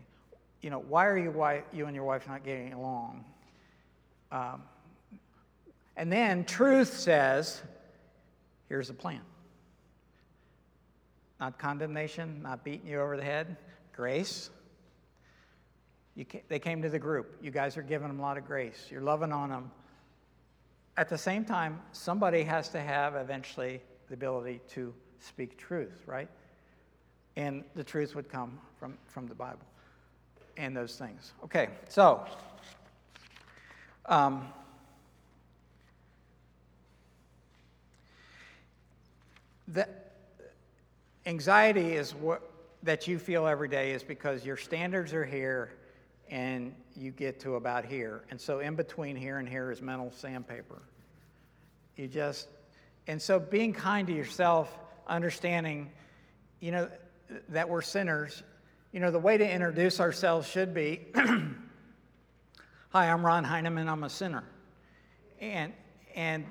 You 0.65 0.71
know, 0.71 0.79
why 0.79 1.05
are 1.05 1.19
you, 1.19 1.31
why, 1.31 1.63
you 1.75 1.85
and 1.85 1.95
your 1.95 2.07
wife 2.07 2.27
not 2.27 2.43
getting 2.43 2.73
along? 2.73 3.23
Um, 4.33 4.63
and 5.95 6.11
then 6.11 6.47
truth 6.47 6.97
says, 6.97 7.61
here's 8.71 8.89
the 8.89 8.95
plan. 8.95 9.21
Not 11.39 11.59
condemnation, 11.59 12.41
not 12.43 12.65
beating 12.65 12.89
you 12.89 12.99
over 12.99 13.19
the 13.19 13.23
head, 13.23 13.59
Grace. 13.95 14.49
they 16.49 16.59
came 16.59 16.81
to 16.81 16.89
the 16.89 16.99
group. 16.99 17.37
You 17.43 17.51
guys 17.51 17.77
are 17.77 17.83
giving 17.83 18.09
them 18.09 18.19
a 18.19 18.23
lot 18.23 18.39
of 18.39 18.47
grace. 18.47 18.87
You're 18.91 19.03
loving 19.03 19.33
on 19.33 19.51
them. 19.51 19.71
At 20.97 21.11
the 21.11 21.19
same 21.19 21.45
time, 21.45 21.83
somebody 21.93 22.43
has 22.43 22.71
to 22.71 22.81
have 22.81 23.17
eventually 23.17 23.83
the 24.09 24.15
ability 24.15 24.63
to 24.71 24.95
speak 25.19 25.59
truth, 25.59 26.05
right? 26.07 26.31
And 27.37 27.65
the 27.75 27.85
truth 27.85 28.15
would 28.15 28.31
come 28.31 28.59
from, 28.79 28.97
from 29.09 29.27
the 29.27 29.35
Bible 29.35 29.67
and 30.57 30.77
those 30.77 30.97
things. 30.97 31.33
Okay, 31.45 31.69
so 31.89 32.25
um, 34.07 34.47
the 39.69 39.89
anxiety 41.27 41.93
is 41.93 42.15
what 42.15 42.51
that 42.83 43.09
you 43.09 43.19
feel 43.19 43.47
every 43.47 43.69
day 43.69 43.93
is 43.93 44.03
because 44.03 44.45
your 44.45 44.59
standards 44.59 45.15
are 45.15 45.25
here 45.25 45.73
and 46.31 46.75
you 46.97 47.11
get 47.11 47.41
to 47.41 47.57
about 47.57 47.85
here. 47.85 48.23
And 48.31 48.41
so 48.41 48.61
in 48.61 48.75
between 48.75 49.17
here 49.17 49.39
and 49.39 49.49
here 49.49 49.71
is 49.71 49.81
mental 49.81 50.11
sandpaper. 50.11 50.83
You 51.97 52.09
just, 52.09 52.49
and 53.07 53.21
so 53.21 53.39
being 53.39 53.73
kind 53.73 54.07
to 54.09 54.13
yourself, 54.13 54.77
understanding, 55.07 55.91
you 56.61 56.73
know, 56.73 56.91
that 57.49 57.69
we're 57.69 57.83
sinners, 57.83 58.43
you 58.95 59.01
know, 59.01 59.11
the 59.11 59.19
way 59.19 59.37
to 59.37 59.51
introduce 59.51 59.99
ourselves 59.99 60.49
should 60.49 60.73
be 60.73 61.01
Hi, 62.91 63.11
I'm 63.11 63.27
Ron 63.27 63.43
Heineman, 63.43 63.89
I'm 63.89 64.05
a 64.05 64.09
sinner. 64.09 64.45
And, 65.41 65.73
and 66.15 66.47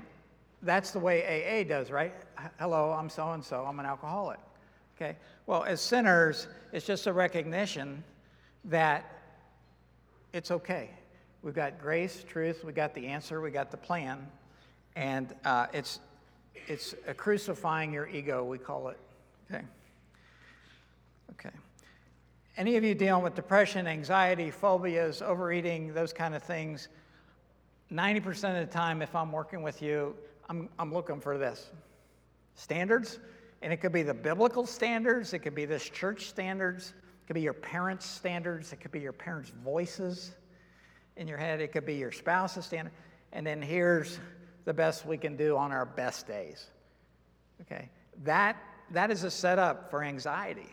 that's 0.61 0.91
the 0.91 0.99
way 0.99 1.23
AA 1.23 1.63
does, 1.65 1.89
right? 1.89 2.13
Hello, 2.59 2.91
I'm 2.91 3.09
so 3.09 3.31
and 3.31 3.41
so, 3.41 3.63
I'm 3.63 3.79
an 3.79 3.85
alcoholic. 3.85 4.41
Okay? 4.97 5.15
Well, 5.45 5.63
as 5.63 5.79
sinners, 5.79 6.47
it's 6.73 6.85
just 6.85 7.07
a 7.07 7.13
recognition 7.13 8.03
that 8.65 9.21
it's 10.33 10.51
okay. 10.51 10.89
We've 11.43 11.53
got 11.53 11.79
grace, 11.79 12.25
truth, 12.27 12.65
we 12.65 12.73
got 12.73 12.93
the 12.93 13.07
answer, 13.07 13.39
we 13.39 13.51
got 13.51 13.71
the 13.71 13.77
plan, 13.77 14.27
and 14.97 15.33
uh, 15.45 15.67
it's 15.71 16.01
it's 16.67 16.93
a 17.07 17.13
crucifying 17.13 17.93
your 17.93 18.07
ego, 18.07 18.43
we 18.43 18.57
call 18.57 18.89
it. 18.89 18.97
Okay. 19.49 19.63
Okay. 21.31 21.55
Any 22.55 22.75
of 22.77 22.83
you 22.83 22.93
dealing 22.93 23.23
with 23.23 23.33
depression, 23.33 23.87
anxiety, 23.87 24.51
phobias, 24.51 25.21
overeating, 25.21 25.93
those 25.93 26.13
kind 26.13 26.35
of 26.35 26.43
things, 26.43 26.87
90% 27.91 28.61
of 28.61 28.67
the 28.67 28.71
time, 28.71 29.01
if 29.01 29.15
I'm 29.15 29.31
working 29.31 29.63
with 29.63 29.81
you, 29.81 30.15
I'm, 30.49 30.69
I'm 30.77 30.93
looking 30.93 31.19
for 31.19 31.37
this 31.37 31.71
standards 32.55 33.19
and 33.63 33.71
it 33.71 33.77
could 33.77 33.93
be 33.93 34.03
the 34.03 34.13
biblical 34.13 34.67
standards, 34.67 35.33
it 35.33 35.39
could 35.39 35.55
be 35.55 35.65
this 35.65 35.89
church 35.89 36.27
standards, 36.27 36.89
it 36.89 37.27
could 37.27 37.33
be 37.33 37.41
your 37.41 37.53
parents' 37.53 38.05
standards, 38.05 38.73
it 38.73 38.81
could 38.81 38.91
be 38.91 38.99
your 38.99 39.13
parents' 39.13 39.51
voices 39.63 40.33
in 41.15 41.27
your 41.27 41.37
head, 41.37 41.61
it 41.61 41.71
could 41.71 41.85
be 41.85 41.95
your 41.95 42.11
spouse's 42.11 42.65
standard. 42.65 42.91
And 43.31 43.47
then 43.47 43.61
here's 43.61 44.19
the 44.65 44.73
best 44.73 45.05
we 45.05 45.17
can 45.17 45.37
do 45.37 45.55
on 45.55 45.71
our 45.71 45.85
best 45.85 46.27
days. 46.27 46.67
Okay? 47.61 47.89
That, 48.23 48.57
that 48.91 49.09
is 49.09 49.23
a 49.23 49.31
setup 49.31 49.89
for 49.89 50.03
anxiety. 50.03 50.69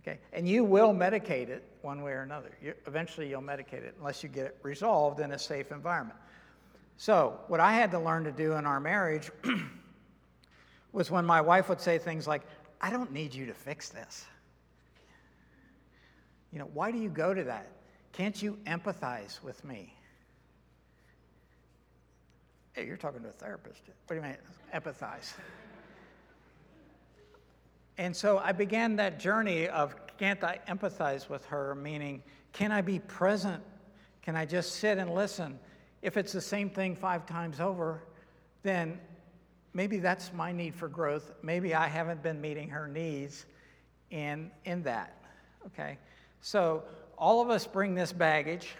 Okay? 0.00 0.18
And 0.32 0.48
you 0.48 0.64
will 0.64 0.94
medicate 0.94 1.48
it 1.48 1.62
one 1.82 2.02
way 2.02 2.12
or 2.12 2.22
another. 2.22 2.50
You, 2.62 2.74
eventually, 2.86 3.28
you'll 3.28 3.42
medicate 3.42 3.84
it 3.84 3.94
unless 3.98 4.22
you 4.22 4.28
get 4.28 4.46
it 4.46 4.58
resolved 4.62 5.20
in 5.20 5.32
a 5.32 5.38
safe 5.38 5.72
environment. 5.72 6.18
So, 6.96 7.38
what 7.48 7.60
I 7.60 7.72
had 7.72 7.90
to 7.92 7.98
learn 7.98 8.24
to 8.24 8.32
do 8.32 8.54
in 8.54 8.66
our 8.66 8.80
marriage 8.80 9.30
was 10.92 11.10
when 11.10 11.24
my 11.24 11.40
wife 11.40 11.68
would 11.68 11.80
say 11.80 11.98
things 11.98 12.26
like, 12.26 12.42
I 12.80 12.90
don't 12.90 13.12
need 13.12 13.34
you 13.34 13.46
to 13.46 13.54
fix 13.54 13.90
this. 13.90 14.24
You 16.52 16.58
know, 16.58 16.68
why 16.72 16.90
do 16.90 16.98
you 16.98 17.08
go 17.08 17.32
to 17.32 17.44
that? 17.44 17.68
Can't 18.12 18.40
you 18.42 18.58
empathize 18.66 19.42
with 19.42 19.64
me? 19.64 19.94
Hey, 22.72 22.86
you're 22.86 22.96
talking 22.96 23.22
to 23.22 23.28
a 23.28 23.32
therapist. 23.32 23.82
What 24.06 24.08
do 24.08 24.14
you 24.16 24.22
mean, 24.22 24.36
empathize? 24.74 25.34
And 28.00 28.16
so 28.16 28.38
I 28.38 28.52
began 28.52 28.96
that 28.96 29.20
journey 29.20 29.68
of 29.68 29.94
can't 30.16 30.42
I 30.42 30.58
empathize 30.66 31.28
with 31.28 31.44
her, 31.44 31.74
meaning, 31.74 32.22
can 32.54 32.72
I 32.72 32.80
be 32.80 32.98
present? 32.98 33.62
Can 34.22 34.36
I 34.36 34.46
just 34.46 34.76
sit 34.76 34.96
and 34.96 35.14
listen? 35.14 35.58
If 36.00 36.16
it's 36.16 36.32
the 36.32 36.40
same 36.40 36.70
thing 36.70 36.96
five 36.96 37.26
times 37.26 37.60
over, 37.60 38.02
then 38.62 38.98
maybe 39.74 39.98
that's 39.98 40.32
my 40.32 40.50
need 40.50 40.74
for 40.74 40.88
growth. 40.88 41.30
Maybe 41.42 41.74
I 41.74 41.88
haven't 41.88 42.22
been 42.22 42.40
meeting 42.40 42.70
her 42.70 42.88
needs 42.88 43.44
in, 44.10 44.50
in 44.64 44.82
that. 44.84 45.22
Okay? 45.66 45.98
So 46.40 46.84
all 47.18 47.42
of 47.42 47.50
us 47.50 47.66
bring 47.66 47.94
this 47.94 48.14
baggage, 48.14 48.76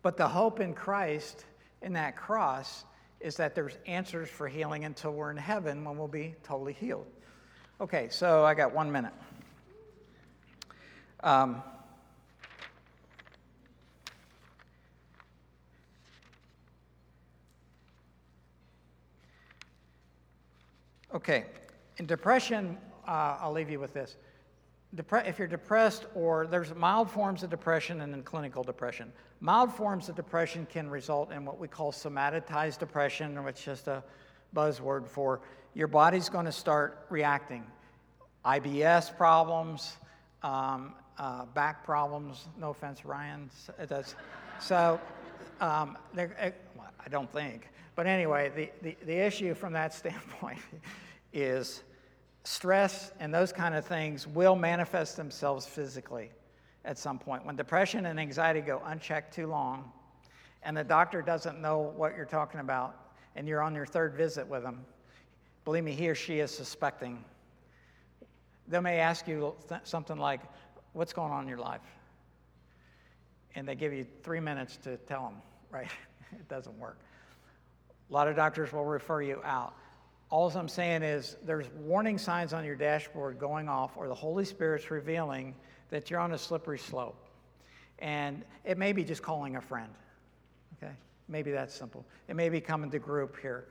but 0.00 0.16
the 0.16 0.28
hope 0.28 0.60
in 0.60 0.72
Christ, 0.72 1.44
in 1.82 1.92
that 1.92 2.16
cross, 2.16 2.86
is 3.20 3.36
that 3.36 3.54
there's 3.54 3.76
answers 3.86 4.30
for 4.30 4.48
healing 4.48 4.86
until 4.86 5.10
we're 5.10 5.30
in 5.30 5.36
heaven 5.36 5.84
when 5.84 5.98
we'll 5.98 6.08
be 6.08 6.34
totally 6.42 6.72
healed. 6.72 7.06
Okay, 7.80 8.06
so 8.08 8.44
I 8.44 8.54
got 8.54 8.72
one 8.72 8.92
minute. 8.92 9.12
Um, 11.24 11.60
okay, 21.12 21.46
in 21.96 22.06
depression, 22.06 22.78
uh, 23.08 23.38
I'll 23.40 23.50
leave 23.50 23.68
you 23.68 23.80
with 23.80 23.92
this. 23.92 24.16
Depre- 24.94 25.26
if 25.26 25.40
you're 25.40 25.48
depressed, 25.48 26.06
or 26.14 26.46
there's 26.46 26.72
mild 26.76 27.10
forms 27.10 27.42
of 27.42 27.50
depression 27.50 28.02
and 28.02 28.12
then 28.12 28.22
clinical 28.22 28.62
depression. 28.62 29.12
Mild 29.40 29.72
forms 29.72 30.08
of 30.08 30.14
depression 30.14 30.64
can 30.70 30.88
result 30.88 31.32
in 31.32 31.44
what 31.44 31.58
we 31.58 31.66
call 31.66 31.90
somatized 31.90 32.78
depression, 32.78 33.42
which 33.42 33.58
is 33.58 33.64
just 33.64 33.88
a 33.88 34.04
buzzword 34.54 35.08
for 35.08 35.40
your 35.74 35.88
body's 35.88 36.28
going 36.28 36.46
to 36.46 36.52
start 36.52 37.06
reacting. 37.10 37.64
IBS 38.44 39.16
problems, 39.16 39.96
um, 40.42 40.94
uh, 41.18 41.46
back 41.46 41.84
problems. 41.84 42.46
No 42.58 42.70
offense, 42.70 43.04
Ryan. 43.04 43.50
Does. 43.88 44.14
So, 44.60 45.00
um, 45.60 45.96
I 46.16 47.08
don't 47.10 47.30
think. 47.32 47.68
But 47.96 48.06
anyway, 48.06 48.50
the, 48.54 48.70
the, 48.82 48.96
the 49.04 49.14
issue 49.14 49.54
from 49.54 49.72
that 49.72 49.94
standpoint 49.94 50.58
is 51.32 51.82
stress 52.44 53.12
and 53.20 53.32
those 53.32 53.52
kind 53.52 53.74
of 53.74 53.84
things 53.84 54.26
will 54.26 54.56
manifest 54.56 55.16
themselves 55.16 55.66
physically 55.66 56.30
at 56.84 56.98
some 56.98 57.18
point. 57.18 57.44
When 57.44 57.56
depression 57.56 58.06
and 58.06 58.20
anxiety 58.20 58.60
go 58.60 58.82
unchecked 58.84 59.34
too 59.34 59.46
long, 59.46 59.90
and 60.62 60.76
the 60.76 60.84
doctor 60.84 61.22
doesn't 61.22 61.60
know 61.60 61.92
what 61.96 62.16
you're 62.16 62.24
talking 62.24 62.60
about, 62.60 62.96
and 63.36 63.48
you're 63.48 63.62
on 63.62 63.74
your 63.74 63.86
third 63.86 64.14
visit 64.14 64.46
with 64.46 64.62
them, 64.62 64.84
believe 65.64 65.84
me, 65.84 65.92
he 65.92 66.08
or 66.08 66.14
she 66.14 66.40
is 66.40 66.50
suspecting. 66.50 67.24
They 68.68 68.80
may 68.80 68.98
ask 68.98 69.28
you 69.28 69.54
th- 69.68 69.82
something 69.84 70.18
like, 70.18 70.40
What's 70.94 71.12
going 71.12 71.32
on 71.32 71.42
in 71.42 71.48
your 71.48 71.58
life? 71.58 71.80
And 73.56 73.66
they 73.66 73.74
give 73.74 73.92
you 73.92 74.06
three 74.22 74.38
minutes 74.38 74.76
to 74.84 74.96
tell 74.96 75.24
them, 75.24 75.42
right? 75.70 75.88
it 76.32 76.48
doesn't 76.48 76.78
work. 76.78 76.98
A 78.08 78.12
lot 78.12 78.28
of 78.28 78.36
doctors 78.36 78.72
will 78.72 78.84
refer 78.84 79.20
you 79.20 79.40
out. 79.44 79.74
All 80.30 80.48
I'm 80.50 80.68
saying 80.68 81.02
is 81.02 81.36
there's 81.44 81.68
warning 81.70 82.16
signs 82.16 82.52
on 82.52 82.64
your 82.64 82.76
dashboard 82.76 83.38
going 83.40 83.68
off, 83.68 83.96
or 83.96 84.06
the 84.06 84.14
Holy 84.14 84.44
Spirit's 84.44 84.90
revealing 84.90 85.54
that 85.90 86.10
you're 86.10 86.20
on 86.20 86.32
a 86.32 86.38
slippery 86.38 86.78
slope. 86.78 87.16
And 87.98 88.44
it 88.64 88.78
may 88.78 88.92
be 88.92 89.04
just 89.04 89.22
calling 89.22 89.56
a 89.56 89.60
friend. 89.60 89.90
Okay? 90.76 90.92
Maybe 91.28 91.50
that's 91.50 91.74
simple. 91.74 92.04
It 92.28 92.36
may 92.36 92.48
be 92.48 92.60
coming 92.60 92.90
to 92.90 92.98
group 92.98 93.36
here. 93.40 93.66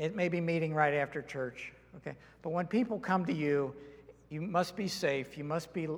It 0.00 0.16
may 0.16 0.30
be 0.30 0.40
meeting 0.40 0.72
right 0.72 0.94
after 0.94 1.20
church. 1.20 1.74
Okay? 1.98 2.16
But 2.40 2.50
when 2.50 2.66
people 2.66 2.98
come 2.98 3.26
to 3.26 3.34
you, 3.34 3.74
you 4.30 4.40
must 4.40 4.74
be 4.74 4.88
safe. 4.88 5.36
You 5.36 5.44
must 5.44 5.74
be, 5.74 5.88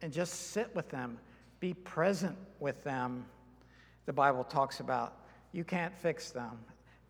and 0.00 0.10
just 0.10 0.52
sit 0.52 0.74
with 0.74 0.88
them. 0.88 1.18
Be 1.60 1.74
present 1.74 2.38
with 2.58 2.82
them. 2.84 3.26
The 4.06 4.14
Bible 4.14 4.44
talks 4.44 4.80
about. 4.80 5.18
You 5.52 5.62
can't 5.62 5.94
fix 5.98 6.30
them. 6.30 6.58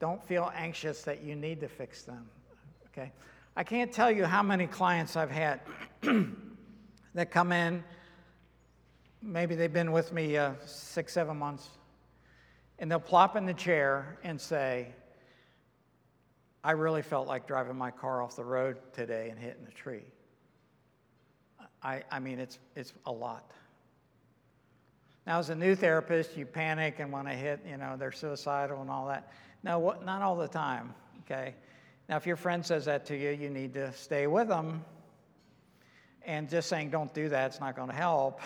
Don't 0.00 0.20
feel 0.24 0.50
anxious 0.56 1.02
that 1.02 1.22
you 1.22 1.36
need 1.36 1.60
to 1.60 1.68
fix 1.68 2.02
them. 2.02 2.28
Okay? 2.88 3.12
I 3.54 3.62
can't 3.62 3.92
tell 3.92 4.10
you 4.10 4.24
how 4.24 4.42
many 4.42 4.66
clients 4.66 5.14
I've 5.14 5.30
had 5.30 5.60
that 7.14 7.30
come 7.30 7.52
in. 7.52 7.84
Maybe 9.22 9.54
they've 9.54 9.72
been 9.72 9.92
with 9.92 10.12
me 10.12 10.36
uh, 10.36 10.54
six, 10.66 11.12
seven 11.12 11.36
months, 11.36 11.68
and 12.80 12.90
they'll 12.90 12.98
plop 12.98 13.36
in 13.36 13.46
the 13.46 13.54
chair 13.54 14.18
and 14.24 14.40
say, 14.40 14.94
I 16.62 16.72
really 16.72 17.02
felt 17.02 17.26
like 17.26 17.46
driving 17.46 17.76
my 17.76 17.90
car 17.90 18.22
off 18.22 18.36
the 18.36 18.44
road 18.44 18.76
today 18.92 19.30
and 19.30 19.38
hitting 19.38 19.66
a 19.66 19.72
tree. 19.72 20.04
I, 21.82 22.02
I 22.10 22.18
mean, 22.18 22.38
it's, 22.38 22.58
it's 22.76 22.92
a 23.06 23.12
lot. 23.12 23.50
Now, 25.26 25.38
as 25.38 25.48
a 25.48 25.54
new 25.54 25.74
therapist, 25.74 26.36
you 26.36 26.44
panic 26.44 26.96
and 26.98 27.12
want 27.12 27.28
to 27.28 27.34
hit, 27.34 27.60
you 27.68 27.76
know, 27.76 27.96
they're 27.98 28.12
suicidal 28.12 28.80
and 28.80 28.90
all 28.90 29.06
that. 29.08 29.32
No, 29.62 29.78
what, 29.78 30.04
not 30.04 30.22
all 30.22 30.36
the 30.36 30.48
time, 30.48 30.94
okay? 31.20 31.54
Now, 32.08 32.16
if 32.16 32.26
your 32.26 32.36
friend 32.36 32.64
says 32.64 32.84
that 32.86 33.06
to 33.06 33.16
you, 33.16 33.30
you 33.30 33.48
need 33.48 33.72
to 33.74 33.92
stay 33.92 34.26
with 34.26 34.48
them. 34.48 34.84
And 36.22 36.48
just 36.50 36.68
saying 36.68 36.90
don't 36.90 37.12
do 37.14 37.28
that, 37.30 37.52
it's 37.52 37.60
not 37.60 37.76
going 37.76 37.88
to 37.88 37.94
help. 37.94 38.40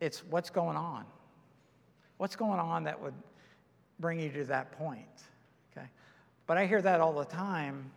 It's 0.00 0.24
what's 0.24 0.50
going 0.50 0.76
on. 0.76 1.04
What's 2.16 2.36
going 2.36 2.58
on 2.58 2.84
that 2.84 3.00
would 3.00 3.14
bring 4.00 4.18
you 4.18 4.30
to 4.30 4.44
that 4.44 4.72
point? 4.72 5.06
But 6.46 6.58
I 6.58 6.66
hear 6.66 6.82
that 6.82 7.00
all 7.00 7.12
the 7.12 7.24
time. 7.24 7.90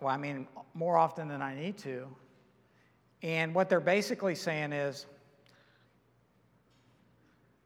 Well, 0.00 0.12
I 0.12 0.16
mean, 0.16 0.46
more 0.74 0.96
often 0.96 1.28
than 1.28 1.42
I 1.42 1.54
need 1.54 1.78
to. 1.78 2.06
And 3.22 3.54
what 3.54 3.68
they're 3.68 3.80
basically 3.80 4.34
saying 4.34 4.72
is, 4.72 5.06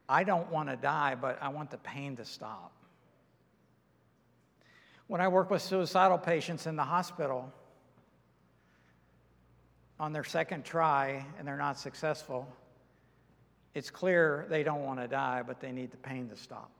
I 0.08 0.24
don't 0.24 0.50
want 0.50 0.68
to 0.68 0.76
die, 0.76 1.14
but 1.14 1.38
I 1.40 1.48
want 1.48 1.70
the 1.70 1.78
pain 1.78 2.16
to 2.16 2.24
stop. 2.24 2.72
When 5.06 5.20
I 5.20 5.28
work 5.28 5.50
with 5.50 5.62
suicidal 5.62 6.18
patients 6.18 6.66
in 6.66 6.76
the 6.76 6.84
hospital 6.84 7.52
on 9.98 10.12
their 10.12 10.24
second 10.24 10.64
try 10.64 11.24
and 11.38 11.46
they're 11.46 11.56
not 11.56 11.78
successful, 11.78 12.48
it's 13.74 13.90
clear 13.90 14.46
they 14.48 14.62
don't 14.62 14.82
want 14.82 15.00
to 15.00 15.06
die, 15.06 15.42
but 15.46 15.61
they 15.61 15.72
need 15.72 15.90
the 15.90 15.96
pain 15.96 16.28
to 16.28 16.36
stop. 16.36 16.70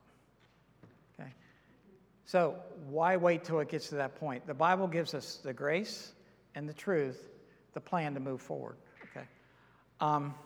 So, 2.31 2.55
why 2.89 3.17
wait 3.17 3.43
till 3.43 3.59
it 3.59 3.69
gets 3.69 3.89
to 3.89 3.97
that 3.97 4.15
point? 4.15 4.47
The 4.47 4.55
Bible 4.55 4.87
gives 4.87 5.15
us 5.15 5.41
the 5.43 5.53
grace 5.53 6.13
and 6.55 6.69
the 6.69 6.73
truth, 6.73 7.29
the 7.75 7.81
plan 7.81 8.15
to 8.15 8.21
move 8.21 8.41
forward. 8.41 8.77
Okay? 9.11 9.27
Um, 10.01 10.37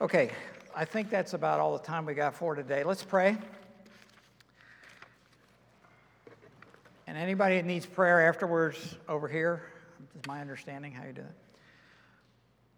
okay, 0.00 0.30
I 0.72 0.84
think 0.84 1.10
that's 1.10 1.34
about 1.34 1.58
all 1.58 1.76
the 1.76 1.82
time 1.82 2.06
we 2.06 2.14
got 2.14 2.36
for 2.36 2.54
today. 2.54 2.84
Let's 2.84 3.02
pray. 3.02 3.36
And 7.08 7.18
anybody 7.18 7.56
that 7.56 7.66
needs 7.66 7.84
prayer 7.84 8.28
afterwards 8.28 8.96
over 9.08 9.26
here, 9.26 9.60
is 10.14 10.22
my 10.28 10.40
understanding 10.40 10.92
how 10.92 11.04
you 11.04 11.14
do 11.14 11.22
that. 11.22 11.34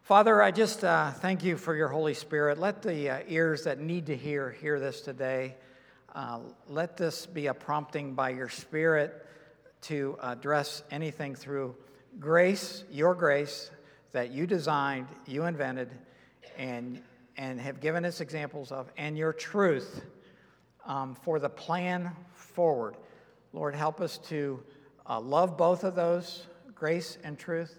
Father, 0.00 0.40
I 0.42 0.50
just 0.50 0.82
uh, 0.82 1.10
thank 1.10 1.44
you 1.44 1.58
for 1.58 1.76
your 1.76 1.88
Holy 1.88 2.14
Spirit. 2.14 2.58
Let 2.58 2.80
the 2.80 3.10
uh, 3.10 3.18
ears 3.28 3.64
that 3.64 3.80
need 3.80 4.06
to 4.06 4.16
hear 4.16 4.50
hear 4.50 4.80
this 4.80 5.02
today. 5.02 5.56
Uh, 6.14 6.40
let 6.68 6.96
this 6.96 7.26
be 7.26 7.46
a 7.46 7.54
prompting 7.54 8.14
by 8.14 8.30
your 8.30 8.48
Spirit 8.48 9.26
to 9.82 10.16
address 10.22 10.82
anything 10.90 11.34
through 11.34 11.74
grace, 12.18 12.84
your 12.90 13.14
grace 13.14 13.70
that 14.12 14.30
you 14.30 14.46
designed, 14.46 15.08
you 15.26 15.44
invented, 15.44 15.90
and, 16.56 17.02
and 17.36 17.60
have 17.60 17.80
given 17.80 18.04
us 18.04 18.20
examples 18.20 18.72
of, 18.72 18.90
and 18.96 19.18
your 19.18 19.32
truth 19.32 20.04
um, 20.86 21.14
for 21.14 21.38
the 21.38 21.48
plan 21.48 22.10
forward. 22.32 22.96
Lord, 23.52 23.74
help 23.74 24.00
us 24.00 24.18
to 24.28 24.62
uh, 25.08 25.20
love 25.20 25.56
both 25.56 25.84
of 25.84 25.94
those, 25.94 26.46
grace 26.74 27.18
and 27.24 27.38
truth. 27.38 27.78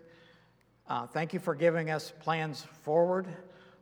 Uh, 0.87 1.07
thank 1.07 1.33
you 1.33 1.39
for 1.39 1.55
giving 1.55 1.89
us 1.89 2.13
plans 2.19 2.65
forward. 2.83 3.27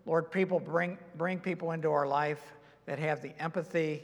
Lord, 0.06 0.32
people 0.32 0.60
bring, 0.60 0.98
bring 1.16 1.40
people 1.40 1.72
into 1.72 1.92
our 1.92 2.08
life 2.08 2.42
that 2.86 3.00
have 3.00 3.22
the 3.22 3.40
empathy 3.42 4.04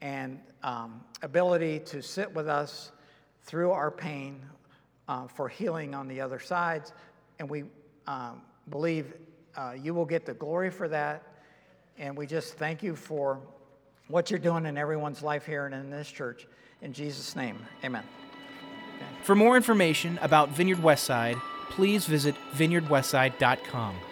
and 0.00 0.38
um, 0.62 1.00
ability 1.22 1.80
to 1.80 2.02
sit 2.02 2.34
with 2.34 2.48
us 2.48 2.92
through 3.42 3.70
our 3.70 3.90
pain 3.90 4.40
uh, 5.08 5.26
for 5.26 5.48
healing 5.48 5.94
on 5.94 6.08
the 6.08 6.20
other 6.20 6.38
sides. 6.38 6.92
And 7.38 7.48
we 7.48 7.64
um, 8.06 8.42
believe 8.68 9.14
uh, 9.56 9.74
you 9.80 9.94
will 9.94 10.04
get 10.04 10.24
the 10.26 10.34
glory 10.34 10.70
for 10.70 10.88
that. 10.88 11.22
And 11.98 12.16
we 12.16 12.26
just 12.26 12.54
thank 12.54 12.82
you 12.82 12.96
for 12.96 13.40
what 14.08 14.30
you're 14.30 14.40
doing 14.40 14.66
in 14.66 14.78
everyone's 14.78 15.22
life 15.22 15.46
here 15.46 15.66
and 15.66 15.74
in 15.74 15.90
this 15.90 16.10
church. 16.10 16.46
In 16.82 16.92
Jesus' 16.92 17.36
name, 17.36 17.58
amen. 17.84 18.04
For 19.22 19.34
more 19.34 19.56
information 19.56 20.18
about 20.22 20.50
Vineyard 20.50 20.78
Westside, 20.78 21.40
please 21.70 22.06
visit 22.06 22.34
vineyardwestside.com. 22.54 24.09